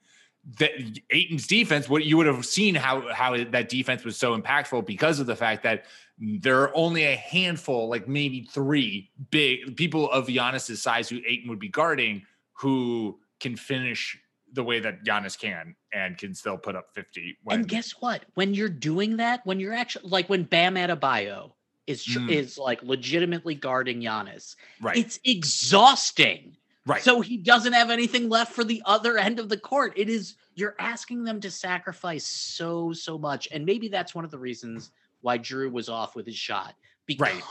[0.59, 0.73] that
[1.11, 5.21] Ayton's defense, what you would have seen how how that defense was so impactful because
[5.21, 5.85] of the fact that
[6.19, 11.49] there are only a handful, like maybe three big people of Giannis's size who Ayton
[11.49, 12.23] would be guarding
[12.55, 14.19] who can finish
[14.53, 18.25] the way that Giannis can and can still put up 50 when And guess what?
[18.35, 21.53] When you're doing that, when you're actually like when Bam Adebayo
[21.87, 22.31] is Mm.
[22.31, 24.97] is like legitimately guarding Giannis, right.
[24.97, 26.57] it's exhausting.
[26.85, 27.01] Right.
[27.03, 29.93] So he doesn't have anything left for the other end of the court.
[29.97, 34.31] It is you're asking them to sacrifice so so much, and maybe that's one of
[34.33, 36.75] the reasons why Jrue was off with his shot
[37.07, 37.43] because Right.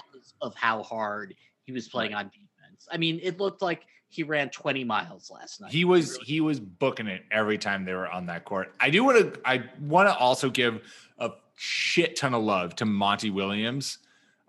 [0.42, 2.88] of how hard he was playing on defense.
[2.92, 5.72] I mean, it looked like he ran 20 miles last night.
[5.72, 8.74] he was Really- he was booking it every time they were on that court.
[8.82, 10.82] I do want to I want to also give
[11.18, 14.00] a shit ton of love to Monty Williams.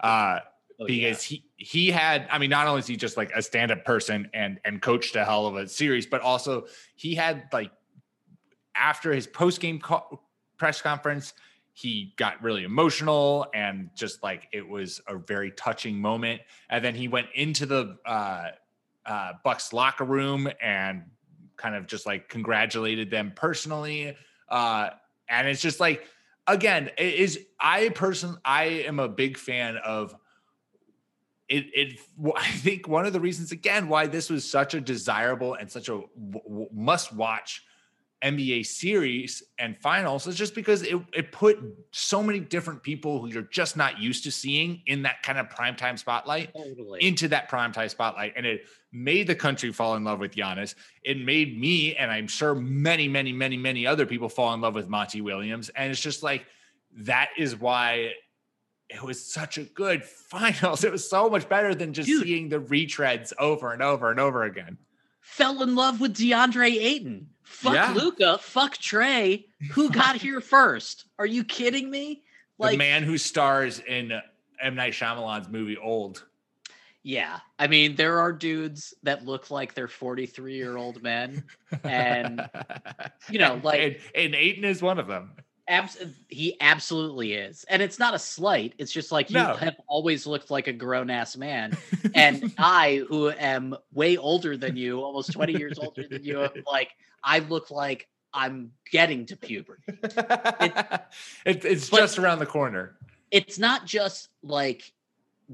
[0.00, 0.40] Uh
[0.86, 4.30] because he he had I mean not only is he just like a stand-up person
[4.34, 6.66] and and coached a hell of a series but also
[6.96, 7.70] he had like
[8.74, 10.20] after his post-game co-
[10.56, 11.34] press conference
[11.72, 16.42] he got really emotional and just like it was a very touching moment.
[16.68, 18.48] And then he went into the uh
[19.06, 21.04] uh Bucks locker room and
[21.56, 24.16] kind of just like congratulated them personally.
[24.48, 24.90] Uh
[25.28, 26.06] and it's just like
[26.46, 30.14] again it is I person I am a big fan of
[31.52, 32.00] it, it
[32.36, 35.88] i think one of the reasons again why this was such a desirable and such
[35.88, 36.00] a
[36.30, 37.62] w- must watch
[38.24, 41.58] nba series and finals is just because it, it put
[41.90, 45.48] so many different people who you're just not used to seeing in that kind of
[45.48, 47.02] primetime spotlight totally.
[47.02, 50.76] into that primetime spotlight and it made the country fall in love with Giannis.
[51.02, 54.76] It made me and I'm sure many many many many other people fall in love
[54.76, 56.46] with Monty Williams and it's just like
[56.98, 58.12] that is why
[58.94, 60.84] it was such a good finals.
[60.84, 62.24] It was so much better than just Dude.
[62.24, 64.78] seeing the retreads over and over and over again.
[65.20, 67.28] fell in love with DeAndre Ayton.
[67.42, 67.92] Fuck Yeah.
[67.92, 68.38] Luka.
[68.38, 69.44] Fuck Trae.
[69.72, 71.06] Who got here first?
[71.18, 72.22] Are you kidding me?
[72.58, 74.12] Like the man who stars in
[74.60, 76.24] M Night Shyamalan's movie Old.
[77.02, 77.40] Yeah.
[77.58, 81.42] I mean, there are dudes that look like they're 43 year old men.
[81.82, 82.48] And,
[83.30, 85.32] you know, like- and, and Ayton is one of them.
[85.68, 85.98] Abs-
[86.28, 87.64] he absolutely is.
[87.68, 88.74] And it's not a slight.
[88.78, 89.54] It's just like you No.
[89.54, 91.76] have always looked like a grown ass man.
[92.14, 96.90] And I, who am way older than you, almost 20 years older than you, like,
[97.24, 99.82] I look like I'm getting to puberty.
[101.46, 102.96] it, it's just around the corner.
[103.30, 104.92] it's not just like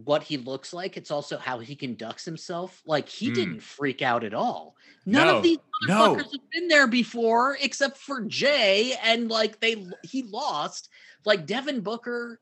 [0.05, 3.35] what he looks like it's also how he conducts himself like he Mm.
[3.35, 4.77] didn't freak out at all
[5.07, 6.15] none No, of these no.
[6.15, 10.89] motherfuckers have been there before except for jae and like they he lost
[11.25, 12.41] like devin booker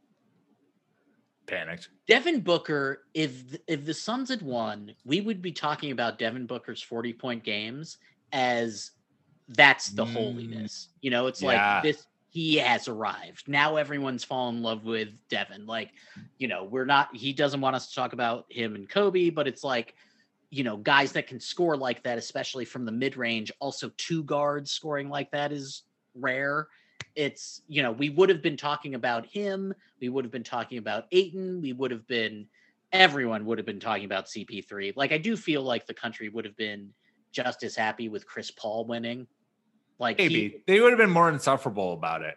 [1.47, 1.89] Panicked.
[2.09, 6.83] devin booker if if the suns had won we would be talking about devin booker's
[6.83, 7.99] 40 point games
[8.33, 8.91] as
[9.49, 10.13] that's the Mm.
[10.13, 11.77] holiness you know it's Yeah.
[11.77, 12.05] like this
[12.37, 13.49] he has arrived.
[13.49, 15.65] Now everyone's fallen in love with devin.
[15.65, 15.93] Like
[16.37, 19.49] you know we're not he doesn't want us to talk about him and kobe but
[19.49, 19.95] it's like
[20.51, 24.71] you know guys that can score like that especially from the mid-range also two guards
[24.71, 25.85] scoring like that is
[26.15, 26.69] rare.
[27.15, 29.73] It's you know we would have been talking about him.
[29.99, 32.49] We would have been talking about Ayton we would have been
[32.93, 36.45] everyone would have been talking about CP3 like I do feel like the country would
[36.45, 36.91] have been
[37.33, 39.27] just as happy with Chris Paul winning
[39.99, 42.37] like he- Maybe they would have been more insufferable about it.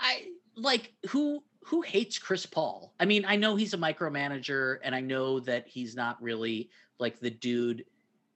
[0.00, 0.26] I
[0.56, 2.92] like who who hates Chris Paul?
[3.00, 7.18] I mean, I know he's a micromanager and I know that he's not really like
[7.20, 7.84] the dude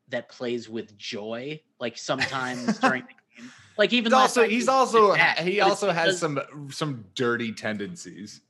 [0.08, 3.50] that plays with joy like sometimes during the game.
[3.76, 6.40] Like even He's also he's also he also has some
[6.70, 8.40] some dirty tendencies.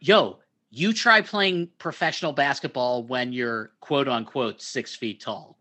[0.00, 0.38] yo,
[0.70, 5.58] you try playing professional basketball when you're quote unquote six feet tall.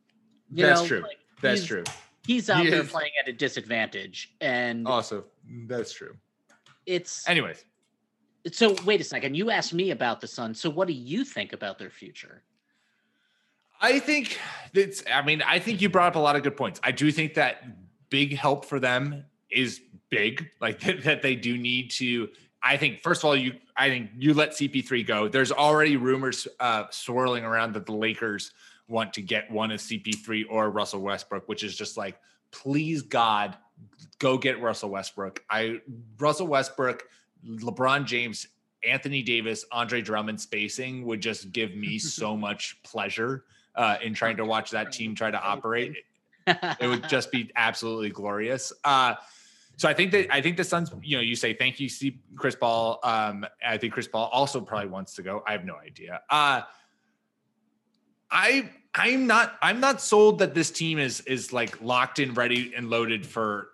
[0.51, 1.01] You That's know, true.
[1.01, 1.83] like, That's true.
[2.25, 5.25] He's out He there is- playing at a disadvantage, and Also,
[5.67, 6.15] that's true.
[6.85, 7.63] it's Anyways,
[8.51, 8.75] so.
[8.85, 9.35] Wait a second.
[9.35, 10.59] You asked me about the Suns.
[10.59, 12.43] So, what do you think about their future?
[13.81, 14.39] I think
[14.73, 15.03] it's.
[15.11, 16.79] I mean, I think you brought up a lot of good points.
[16.83, 17.63] I do think that
[18.09, 20.49] big help for them is big.
[20.61, 22.29] Like that, that they do need to.
[22.63, 23.55] I think first of all, you.
[23.77, 25.27] I think you let CP3 go.
[25.27, 28.51] There's already rumors uh, swirling around that the Lakers
[28.87, 32.19] want to get one of CP3 or Russell Westbrook, which is just like,
[32.51, 33.57] please God,
[34.19, 35.43] go get Russell Westbrook.
[35.49, 35.79] I
[36.19, 37.03] Russell Westbrook,
[37.45, 38.47] LeBron James,
[38.87, 44.37] Anthony Davis, Andre Drummond spacing would just give me so much pleasure uh, in trying
[44.37, 45.95] to watch that team try to operate.
[46.47, 48.71] It would just be absolutely glorious.
[48.83, 49.15] Uh,
[49.77, 52.19] so I think that I think the Suns, you know, you say thank you, see
[52.35, 52.99] Chris Paul.
[53.03, 55.43] Um, I think Chris Paul also probably wants to go.
[55.45, 56.21] I have no idea.
[56.29, 56.61] Uh,
[58.35, 62.73] I I'm not I'm not sold that this team is is like locked in, ready
[62.75, 63.69] and loaded for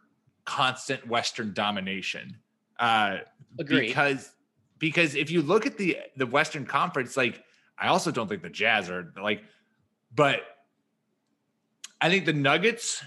[0.45, 2.37] constant Western domination.
[2.79, 3.17] Uh,
[3.59, 3.87] Agreed.
[3.87, 4.29] because
[4.77, 7.43] because if you look at the the Western Conference, like
[7.77, 9.43] I also don't think the Jazz are like,
[10.13, 10.41] but
[11.99, 13.03] I think the Nuggets,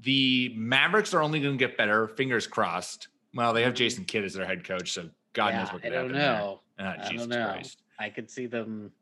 [0.00, 2.08] the Mavericks are only going to get better.
[2.08, 3.08] Fingers crossed.
[3.34, 5.88] Well, they have Jason Kidd as their head coach, so God knows Yeah, what I
[5.88, 6.32] could don't happen there.
[6.38, 6.60] know.
[6.78, 7.48] Ah, I Jesus don't know.
[7.50, 7.82] Christ.
[7.98, 8.92] I could see them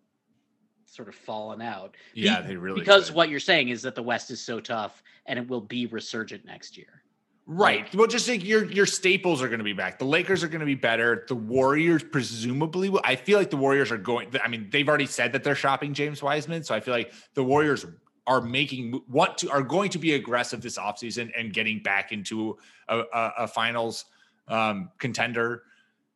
[0.87, 1.97] sort of fallen out.
[2.15, 3.17] Yeah, they really because could.
[3.17, 6.45] what you're saying is that the West is so tough and it will be resurgent
[6.45, 7.03] next year.
[7.49, 7.93] Right.
[7.95, 10.01] Well, just think your your staples are going to be back.
[10.01, 11.25] The Lakers are going to be better.
[11.29, 13.03] The Warriors presumably will.
[13.05, 14.31] I feel like the Warriors are going.
[14.43, 17.45] I mean, they've already said that they're shopping James Wiseman, so I feel like the
[17.45, 17.87] Warriors
[18.27, 22.59] are making want to are going to be aggressive this offseason and getting back into
[22.89, 24.07] a, a, a finals
[24.49, 25.63] um, contender.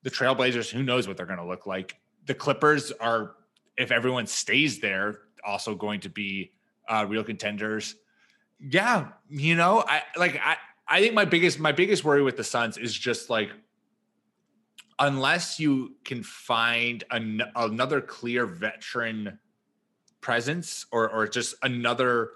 [0.02, 1.96] The Trailblazers, who knows what they're going to look like.
[2.26, 3.36] The Clippers are,
[3.80, 6.52] if everyone stays there, also going to be
[6.86, 7.96] uh, real contenders.
[8.60, 10.56] Yeah, you know, I like I
[10.86, 13.50] I think my biggest my biggest worry with the Suns is just like
[14.98, 19.38] unless you can find an, another clear veteran
[20.20, 22.32] presence or or just another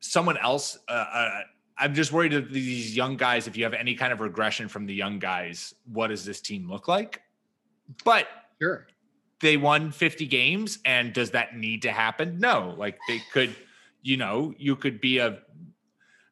[0.00, 1.40] someone else uh, uh,
[1.78, 4.86] I'm just worried that these young guys if you have any kind of regression from
[4.86, 7.22] the young guys what does this team look like
[8.04, 8.26] but
[8.60, 8.86] Sure.
[9.44, 12.38] They won 50 games and does that need to happen?
[12.38, 13.54] No like they could
[14.02, 15.38] you know you could be a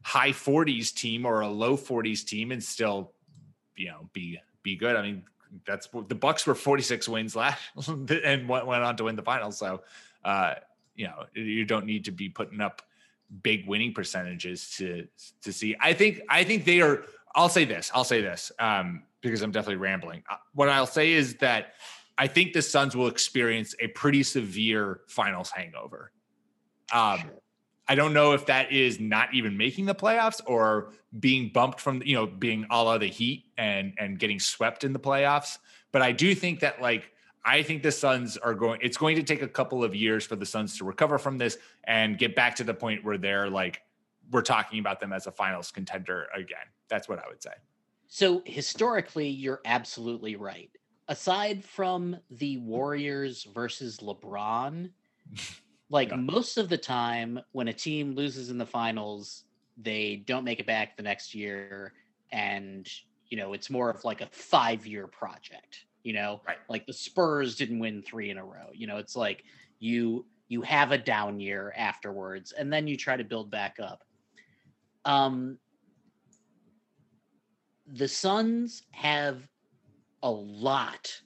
[0.03, 3.13] high 40s team or a low 40s team and still
[3.77, 4.97] you know be be good.
[4.97, 5.25] I mean
[5.67, 9.59] that's the bucks were 46 wins last and went, went on to win the finals.
[9.59, 9.83] So
[10.25, 10.55] uh
[10.95, 12.81] you know you don't need to be putting up
[13.43, 15.07] big winning percentages to
[15.43, 15.77] to see.
[15.79, 17.05] I think i think they are
[17.35, 20.23] i'll say this i'll say this um because i'm definitely rambling.
[20.31, 21.75] Uh, what i'll say is that
[22.19, 26.13] I think the Suns will experience a pretty severe finals hangover.
[26.93, 27.23] Um,
[27.89, 32.03] I don't know if that is not even making the playoffs or being bumped from,
[32.05, 35.59] you know, being a la the Heat and and getting swept in the playoffs.
[35.91, 37.11] But I do think that like
[37.45, 38.81] I think the Suns are going.
[38.83, 41.59] It's going to take a couple of years for the Suns to recover from this
[41.85, 43.83] and get back to the point where they're like
[44.31, 46.67] we're talking about them as a finals contender again.
[46.89, 47.53] That's what I would say.
[48.07, 50.71] So historically, you're absolutely right.
[51.09, 54.93] Aside from the Warriors versus LeBron,
[55.91, 56.17] like Yeah.
[56.17, 59.45] most of the time when a team loses in the finals,
[59.77, 61.95] they don't make it back the next year.
[62.31, 62.89] And,
[63.27, 66.59] you know, it's more of like a five year project, you know, Right.
[66.69, 68.71] like the Spurs didn't win three in a row.
[68.73, 69.45] You know, it's like
[69.81, 74.05] you you have a down year afterwards and then you try to build back up.
[75.05, 75.59] Um
[77.87, 79.49] the Suns have
[80.23, 81.20] a lot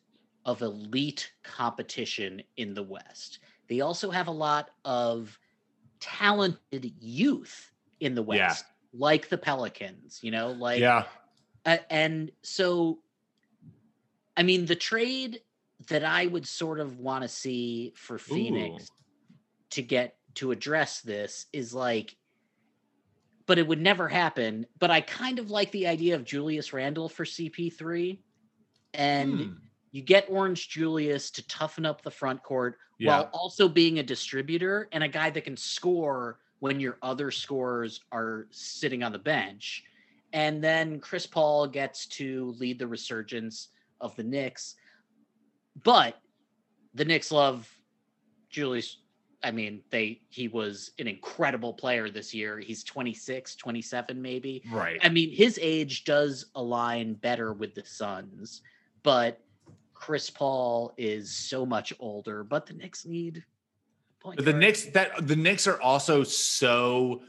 [0.44, 3.40] of elite competition in the West.
[3.68, 5.38] They also have a lot of
[6.00, 8.48] talented youth in the Yeah.
[8.48, 11.04] West, like the Pelicans, you know, like yeah.
[11.64, 13.00] uh, and so
[14.36, 15.40] I mean the trade
[15.88, 18.88] that I would sort of want to see for Phoenix
[19.70, 22.16] to get to address this is like
[23.46, 27.08] but it would never happen but I kind of like the idea of Julius Randle
[27.08, 28.18] for CP3
[28.96, 29.52] and Hmm.
[29.92, 33.08] you get Orange Julius to toughen up the front court Yeah.
[33.20, 38.00] while also being a distributor and a guy that can score when your other scorers
[38.10, 39.84] are sitting on the bench
[40.32, 43.68] And then Chris Paul gets to lead the resurgence
[44.00, 44.74] of the Knicks.
[45.82, 46.20] But
[46.94, 47.72] the Knicks love
[48.50, 48.98] Julius.
[49.42, 52.58] I mean, they he was an incredible player this year.
[52.58, 54.62] He's 26, 27 maybe.
[54.70, 54.98] Right.
[55.02, 58.62] I mean, his age does align better with the Suns,
[59.06, 59.40] but
[59.94, 63.44] Chris Paul is so much older, but the Knicks need
[64.18, 64.56] point the guard.
[64.56, 67.22] Knicks that the Knicks are also so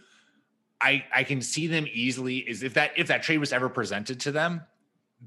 [0.82, 4.20] I I can see them easily is if that if that trade was ever presented
[4.22, 4.64] to them,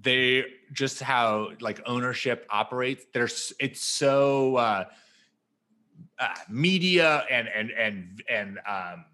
[0.03, 3.07] they just how like ownership operates.
[3.15, 4.85] There's it's so uh,
[6.19, 9.05] uh media and and and and um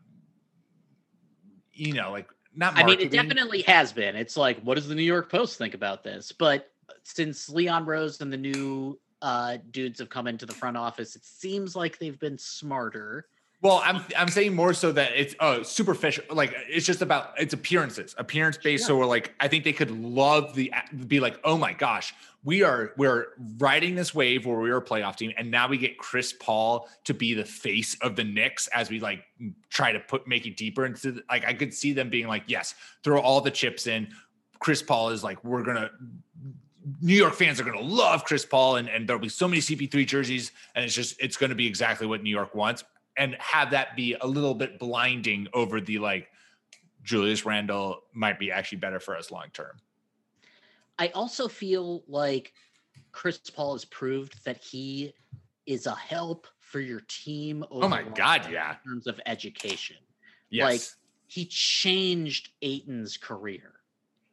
[1.74, 4.16] you know like not I mean, it definitely has been.
[4.16, 6.32] It's like, what does the New York Post think about this?
[6.32, 6.70] But
[7.02, 11.24] since Leon Rose and the new uh, dudes have come into the front office, it
[11.24, 13.26] seems like they've been smarter.
[13.62, 16.24] Well, I'm I'm saying more so that it's uh superficial.
[16.30, 18.86] Like it's just about it's appearances, appearance based.
[18.86, 20.72] So we're like, I think they could love the
[21.06, 22.14] be like, oh my gosh,
[22.44, 25.78] we are we're riding this wave where we are a playoff team, and now we
[25.78, 29.24] get Chris Paul to be the face of the Knicks as we like
[29.70, 32.44] try to put make it deeper into the, like I could see them being like,
[32.48, 34.08] yes, throw all the chips in.
[34.58, 35.90] Chris Paul is like, we're gonna
[37.00, 39.60] New York fans are going to love Chris Paul, and, and there'll be so many
[39.60, 42.84] CP3 jerseys, and it's just it's going to be exactly what New York wants,
[43.16, 46.28] and have that be a little bit blinding over the like
[47.02, 49.78] Julius Randle might be actually better for us long term.
[50.98, 52.52] I also feel like
[53.12, 55.12] Chris Paul has proved that he
[55.66, 57.64] is a help for your team.
[57.70, 58.76] Oh my God, yeah.
[58.84, 59.96] In terms of education,
[60.50, 60.80] Yes, Like,
[61.26, 63.72] he changed Ayton's career.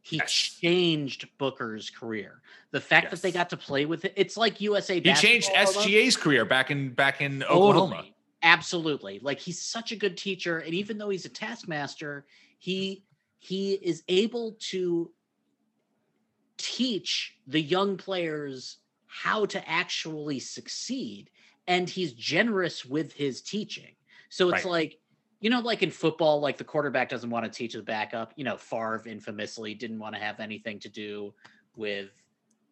[0.05, 0.31] He Yes.
[0.31, 2.41] changed Booker's career.
[2.71, 4.99] The fact that they got to play with it, it's like USA.
[4.99, 5.49] he changed.
[5.55, 7.69] SGA's career back in back in Totally.
[7.71, 8.05] Oklahoma.
[8.43, 9.19] Absolutely.
[9.19, 10.59] Like he's such a good teacher.
[10.59, 12.25] And even though he's a taskmaster,
[12.59, 13.05] he
[13.39, 15.09] he is able to
[16.57, 18.77] teach the young players
[19.07, 21.29] how to actually succeed.
[21.67, 23.95] And he's generous with his teaching.
[24.29, 24.71] So it's Right.
[24.71, 24.99] like,
[25.43, 28.31] you know, like in football, like the quarterback doesn't want to teach the backup.
[28.37, 31.33] You know, Favre infamously didn't want to have anything to do
[31.75, 32.11] with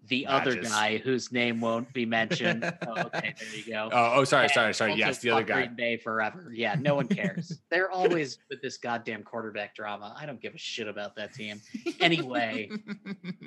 [0.07, 2.63] the other guy whose name won't be mentioned.
[2.87, 3.89] oh, okay, there you go.
[3.91, 4.93] Oh, oh, sorry, And sorry, sorry.
[4.93, 5.65] Yes, the other guy.
[5.65, 6.49] Green Bay forever.
[6.53, 7.59] Yeah, no one cares.
[7.69, 10.15] They're always with this goddamn quarterback drama.
[10.17, 11.59] I don't give a shit about that team.
[11.99, 12.69] Anyway,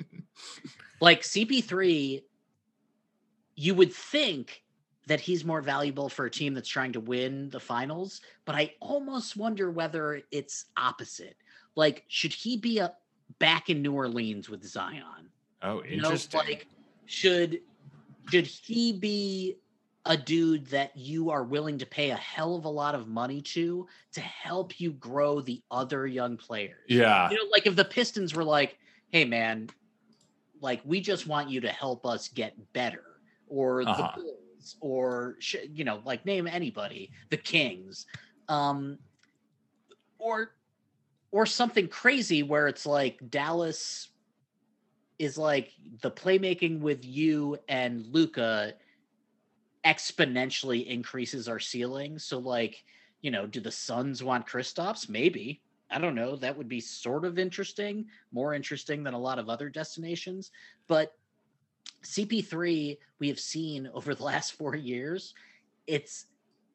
[1.01, 2.21] like CP3,
[3.55, 4.61] you would think
[5.07, 8.75] that he's more valuable for a team that's trying to win the finals, but I
[8.81, 11.37] almost wonder whether it's opposite.
[11.75, 12.95] Like, should he be a
[13.39, 15.31] back in New Orleans with Zion?
[15.61, 16.29] Oh, You know, interesting.
[16.33, 16.67] like
[17.05, 17.61] should
[18.31, 19.59] should he be
[20.05, 23.41] a dude that you are willing to pay a hell of a lot of money
[23.41, 26.81] to to help you grow the other young players?
[26.87, 28.79] yeah, You know, like if the Pistons were like,
[29.11, 29.73] "Hey, man,
[30.61, 34.19] like we just want you to help us get better," or Uh-huh.
[34.19, 34.37] the
[34.79, 35.35] Or
[35.71, 38.05] you know, like name anybody, the Kings,
[38.47, 38.97] um,
[40.19, 40.51] or
[41.31, 44.09] or something crazy where it's like Dallas
[45.19, 48.73] is like the playmaking with you and Luka
[49.85, 52.17] exponentially increases our ceiling.
[52.19, 52.83] So like,
[53.21, 55.07] you know, do the Suns want Kristaps?
[55.07, 55.61] Maybe.
[55.91, 56.35] I don't know.
[56.35, 60.51] That would be sort of interesting, more interesting than a lot of other destinations.
[60.87, 61.13] But
[62.03, 65.33] CP3, we have seen over the last four years,
[65.87, 66.25] it's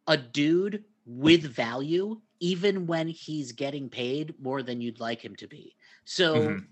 [0.07, 5.47] a dude with value, even when he's getting paid more than you'd like him to
[5.47, 5.77] be.
[6.05, 6.67] So Mhm.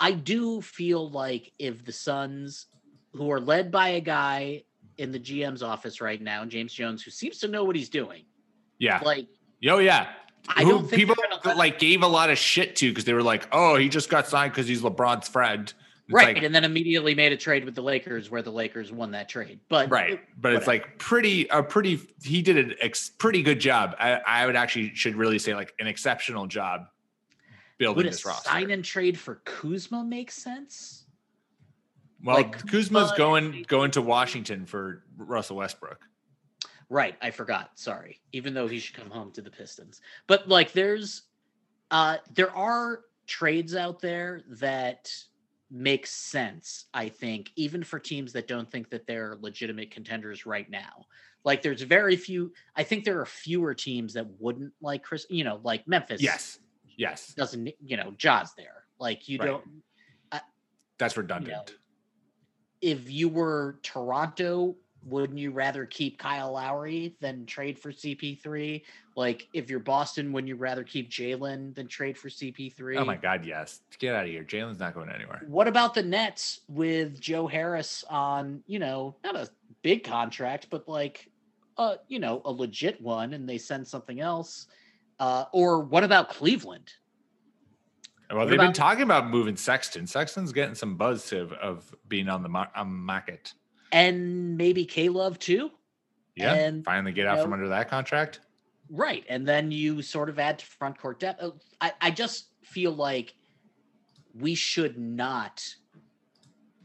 [0.00, 2.66] I do feel like if the Suns,
[3.12, 4.64] who are led by a guy
[4.98, 8.24] in the GM's office right now, James Jones, who seems to know what he's doing,
[8.78, 9.00] yeah.
[9.04, 9.28] like
[9.66, 10.12] Oh yeah.
[10.48, 11.16] I don't think people
[11.56, 14.26] like gave a lot of shit to because they were like, "Oh, he just got
[14.28, 15.72] signed because he's LeBron's friend."
[16.10, 19.12] Right, like- and then immediately made a trade with the Lakers where the Lakers won
[19.12, 19.60] that trade.
[19.68, 23.96] But right but it's like pretty a pretty he did an ex, pretty good job
[23.98, 26.88] I, I would actually should really say like an exceptional job
[27.78, 31.04] building would a this roster sign and trade for Kuzma make sense?
[32.22, 36.00] well like, kuzma's Kuzma- going going to washington for russell westbrook
[36.90, 37.70] Right, I forgot.
[37.76, 38.20] Sorry.
[38.32, 40.00] Even though he should come home to the Pistons.
[40.26, 41.22] But like there's
[41.90, 45.10] uh there are trades out there that
[45.74, 50.70] make sense, I think, even for teams that don't think that they're legitimate contenders right
[50.70, 51.06] now.
[51.42, 55.44] Like there's very few I think there are fewer teams that wouldn't like Chris, you
[55.44, 56.60] know, like Memphis yes
[56.96, 58.84] yes doesn't you know, Ja's there.
[58.98, 59.46] Like you Right.
[59.46, 59.64] don't
[60.32, 60.38] uh,
[60.96, 61.74] that's redundant
[62.80, 68.82] if you were Toronto wouldn't you rather keep Kyle Lowry than trade for CP3?
[69.16, 72.98] Like, if you're Boston, wouldn't you rather keep Jalen than trade for CP3?
[72.98, 73.80] Oh my God, yes.
[73.98, 74.44] Get out of here.
[74.44, 75.42] Jalen's not going anywhere.
[75.46, 79.48] What about the Nets with Joe Harris on, you know, not a
[79.82, 81.30] big contract, but like,
[81.76, 84.66] uh, you know, a legit one, and they send something else?
[85.20, 86.92] Uh, or what about Cleveland?
[88.30, 90.06] Well, What they've been talking about moving Sexton.
[90.06, 93.52] Sexton's getting some buzz of, of being on the mar- on market.
[93.94, 95.70] And maybe K Love too?
[96.34, 98.40] Yeah, And, finally get out know, from under that contract.
[98.90, 99.24] Right.
[99.28, 101.40] And then you sort of add to front court depth.
[101.40, 103.34] Uh, I, I just feel like
[104.34, 105.62] we should not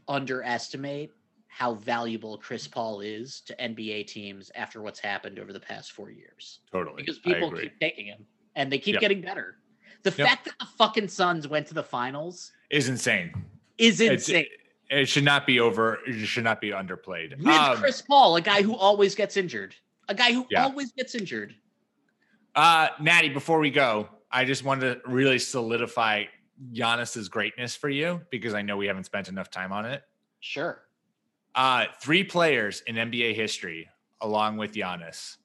[0.08, 1.10] underestimate
[1.48, 6.10] how valuable Chris Paul is to NBA teams after what's happened over the past four
[6.10, 6.60] years.
[6.72, 9.00] Totally, Because people keep taking him and they keep Yep.
[9.00, 9.56] getting better.
[10.04, 10.28] The Yep.
[10.28, 13.32] fact that the fucking Suns went to the finals Is insane.
[13.78, 14.46] is It's- insane.
[14.90, 15.98] It should not be over.
[16.06, 17.38] It should not be underplayed.
[17.38, 19.74] With Um, Chris Paul, a guy who always gets injured,
[20.08, 20.64] a guy who Yeah.
[20.64, 21.54] always gets injured.
[22.56, 26.24] Uh, Natty, before we go, I just wanted to really solidify
[26.72, 30.02] Giannis's greatness for you because I know we haven't spent enough time on it.
[30.40, 30.82] Sure.
[31.54, 33.88] Uh, three players in NBA history,
[34.20, 35.36] along with Giannis,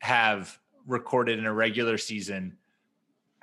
[0.00, 2.58] have recorded in a regular season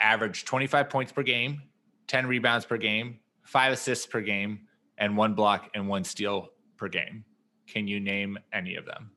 [0.01, 1.61] average 25 points per game,
[2.07, 4.67] 10 rebounds per game, five assists per game,
[4.99, 7.23] and one block and one steal per game.
[7.67, 9.11] Can you name any of them?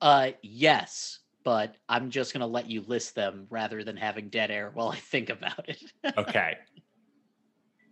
[0.00, 4.70] Uh, yes, but I'm just gonna let you list them rather than having dead air
[4.72, 5.82] while I think about it.
[6.18, 6.56] Okay.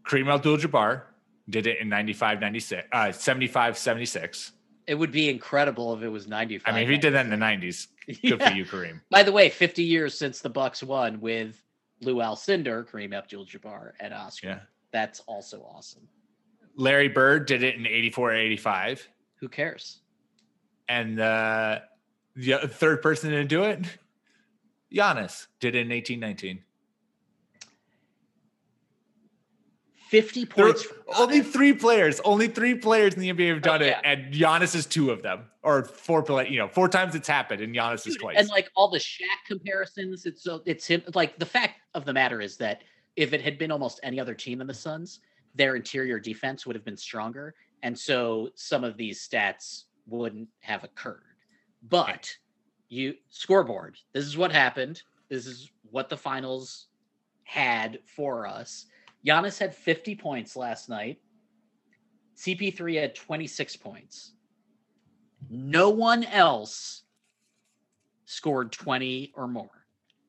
[0.05, 1.03] Kareem Abdul-Jabbar
[1.51, 4.53] did it in 95, 96, uh, 75, 76.
[4.87, 6.73] it would be incredible if it was 95.
[6.73, 8.49] I mean, if he did that in the 90s, good Yeah.
[8.51, 9.01] for you, Kareem.
[9.11, 11.63] By the way, 50 years since the Bucks won with
[12.01, 14.47] Lou Alcindor, Kareem Abdul-Jabbar, and Oscar.
[14.49, 14.59] Yeah.
[14.93, 16.09] That's also awesome.
[16.79, 19.09] Larry Bird did it in 84, 85.
[19.41, 19.99] Who cares?
[20.89, 21.81] And uh,
[22.37, 23.81] the third person to do it,
[24.95, 26.63] Giannis did it in 1819.
[30.09, 30.87] 50 points.
[31.19, 34.75] only three players, only three players in the NBA have done Oh, it, and Giannis
[34.75, 36.49] is two of them, or four play.
[36.49, 38.37] You know, four times it's happened, and Giannis is twice.
[38.39, 41.03] And like all the Shaq comparisons, it's so it's him.
[41.15, 42.85] Like the fact of the matter is that
[43.17, 45.21] if it had been almost any other team in the Suns,
[45.55, 50.85] their interior defense would have been stronger, and so some of these stats wouldn't have
[50.85, 51.23] occurred.
[51.89, 52.35] But
[52.89, 53.97] you scoreboard.
[54.13, 55.03] This is what happened.
[55.29, 56.89] This is what the finals
[57.45, 58.87] had for us.
[59.27, 61.19] Giannis had 50 points last night.
[62.37, 64.33] CP3 had 26 points.
[65.51, 67.03] No one else
[68.27, 69.87] scored 20 or more.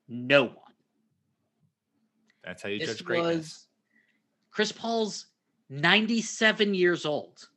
[0.07, 0.55] No one.
[2.43, 3.35] That's how you This judge greatness.
[3.35, 3.67] was
[4.59, 5.27] Chris Paul's
[5.69, 7.47] 97 years old.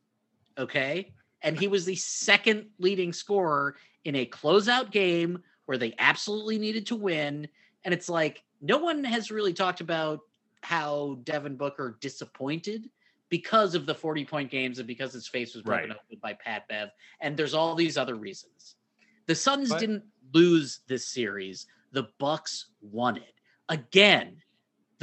[0.57, 1.11] Okay.
[1.41, 3.75] And he was the second leading scorer
[4.05, 7.49] in a closeout game where they absolutely needed to win.
[7.83, 10.21] And it's like, no one has really talked about
[10.61, 12.89] how Devin Booker disappointed
[13.27, 15.97] because of the 40 point games and because his face was broken Right.
[16.07, 16.87] open by Pat Bev.
[17.19, 18.77] And there's all these other reasons.
[19.25, 21.67] The Suns But- didn't lose this series.
[21.91, 23.35] The Bucks won it.
[23.67, 24.41] Again,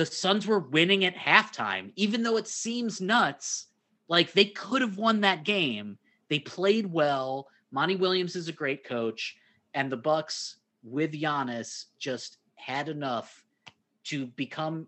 [0.01, 3.67] the Suns were winning at halftime, even though it seems nuts.
[4.09, 5.99] Like they could have won that game.
[6.31, 7.49] They played well.
[7.71, 9.37] Monty Williams is a great coach,
[9.75, 13.45] and the Bucks with Giannis just had enough
[14.05, 14.87] to become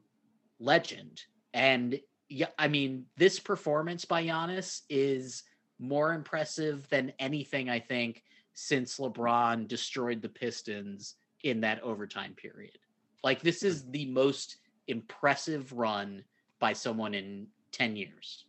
[0.58, 1.20] legend.
[1.52, 2.00] And
[2.30, 5.42] yeah, I mean, this performance by Giannis is
[5.78, 12.78] more impressive than anything I think since LeBron destroyed the Pistons in that overtime period.
[13.22, 14.56] Like this is the most
[14.88, 16.24] impressive run
[16.58, 18.44] by someone in 10 years.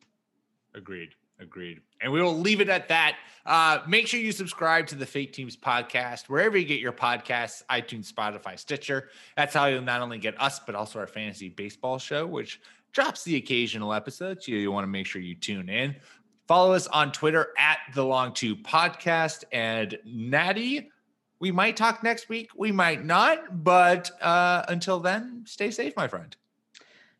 [0.75, 1.09] Agreed.
[1.39, 1.81] Agreed.
[2.01, 3.17] And we will leave it at that.
[3.45, 7.63] Uh, make sure you subscribe to the Fake Teams podcast wherever you get your podcasts
[7.69, 9.09] iTunes, Spotify, Stitcher.
[9.35, 12.61] That's how you'll not only get us, but also our fantasy baseball show, which
[12.91, 14.47] drops the occasional episodes.
[14.47, 15.95] You, you want to make sure you tune in.
[16.47, 19.43] Follow us on Twitter at the Long Two Podcast.
[19.51, 20.91] And Natty,
[21.43, 22.51] we might talk next week.
[22.55, 23.65] We might not.
[23.65, 26.33] But uh, until then, stay safe, my friend.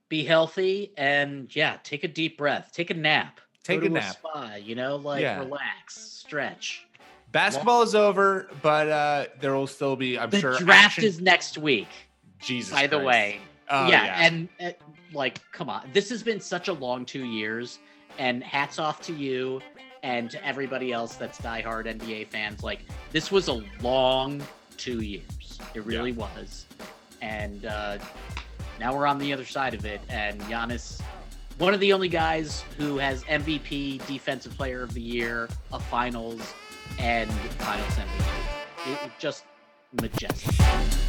[0.08, 3.42] Be healthy and yeah, take a deep breath, take a nap.
[3.66, 4.14] Take Go a nap.
[4.16, 5.40] spa, you know, like Yeah.
[5.40, 6.86] relax, stretch.
[7.34, 10.58] Basketball is over, but uh, there will still be, I'm The sure.
[10.58, 11.90] draft action- is next week,
[12.40, 12.74] Jesus.
[12.74, 13.40] by the way.
[13.70, 14.26] Oh, yeah, yeah.
[14.26, 14.72] and uh,
[15.14, 17.80] like, come on, this has been such a long two years,
[18.20, 19.60] and hats off to you
[20.04, 22.62] and to everybody else that's diehard NBA fans.
[22.64, 24.42] Like, this was a long
[24.78, 25.60] two years.
[25.74, 26.66] It really was,
[27.22, 27.98] and uh,
[28.80, 30.02] now we're on the other side of it.
[30.10, 31.02] And Giannis
[31.60, 36.42] one of the only guys who has MVP, Defensive Player of the Year, a Finals,
[37.00, 38.92] and Finals MVP.
[38.92, 39.46] It, it just
[40.02, 41.03] majestic.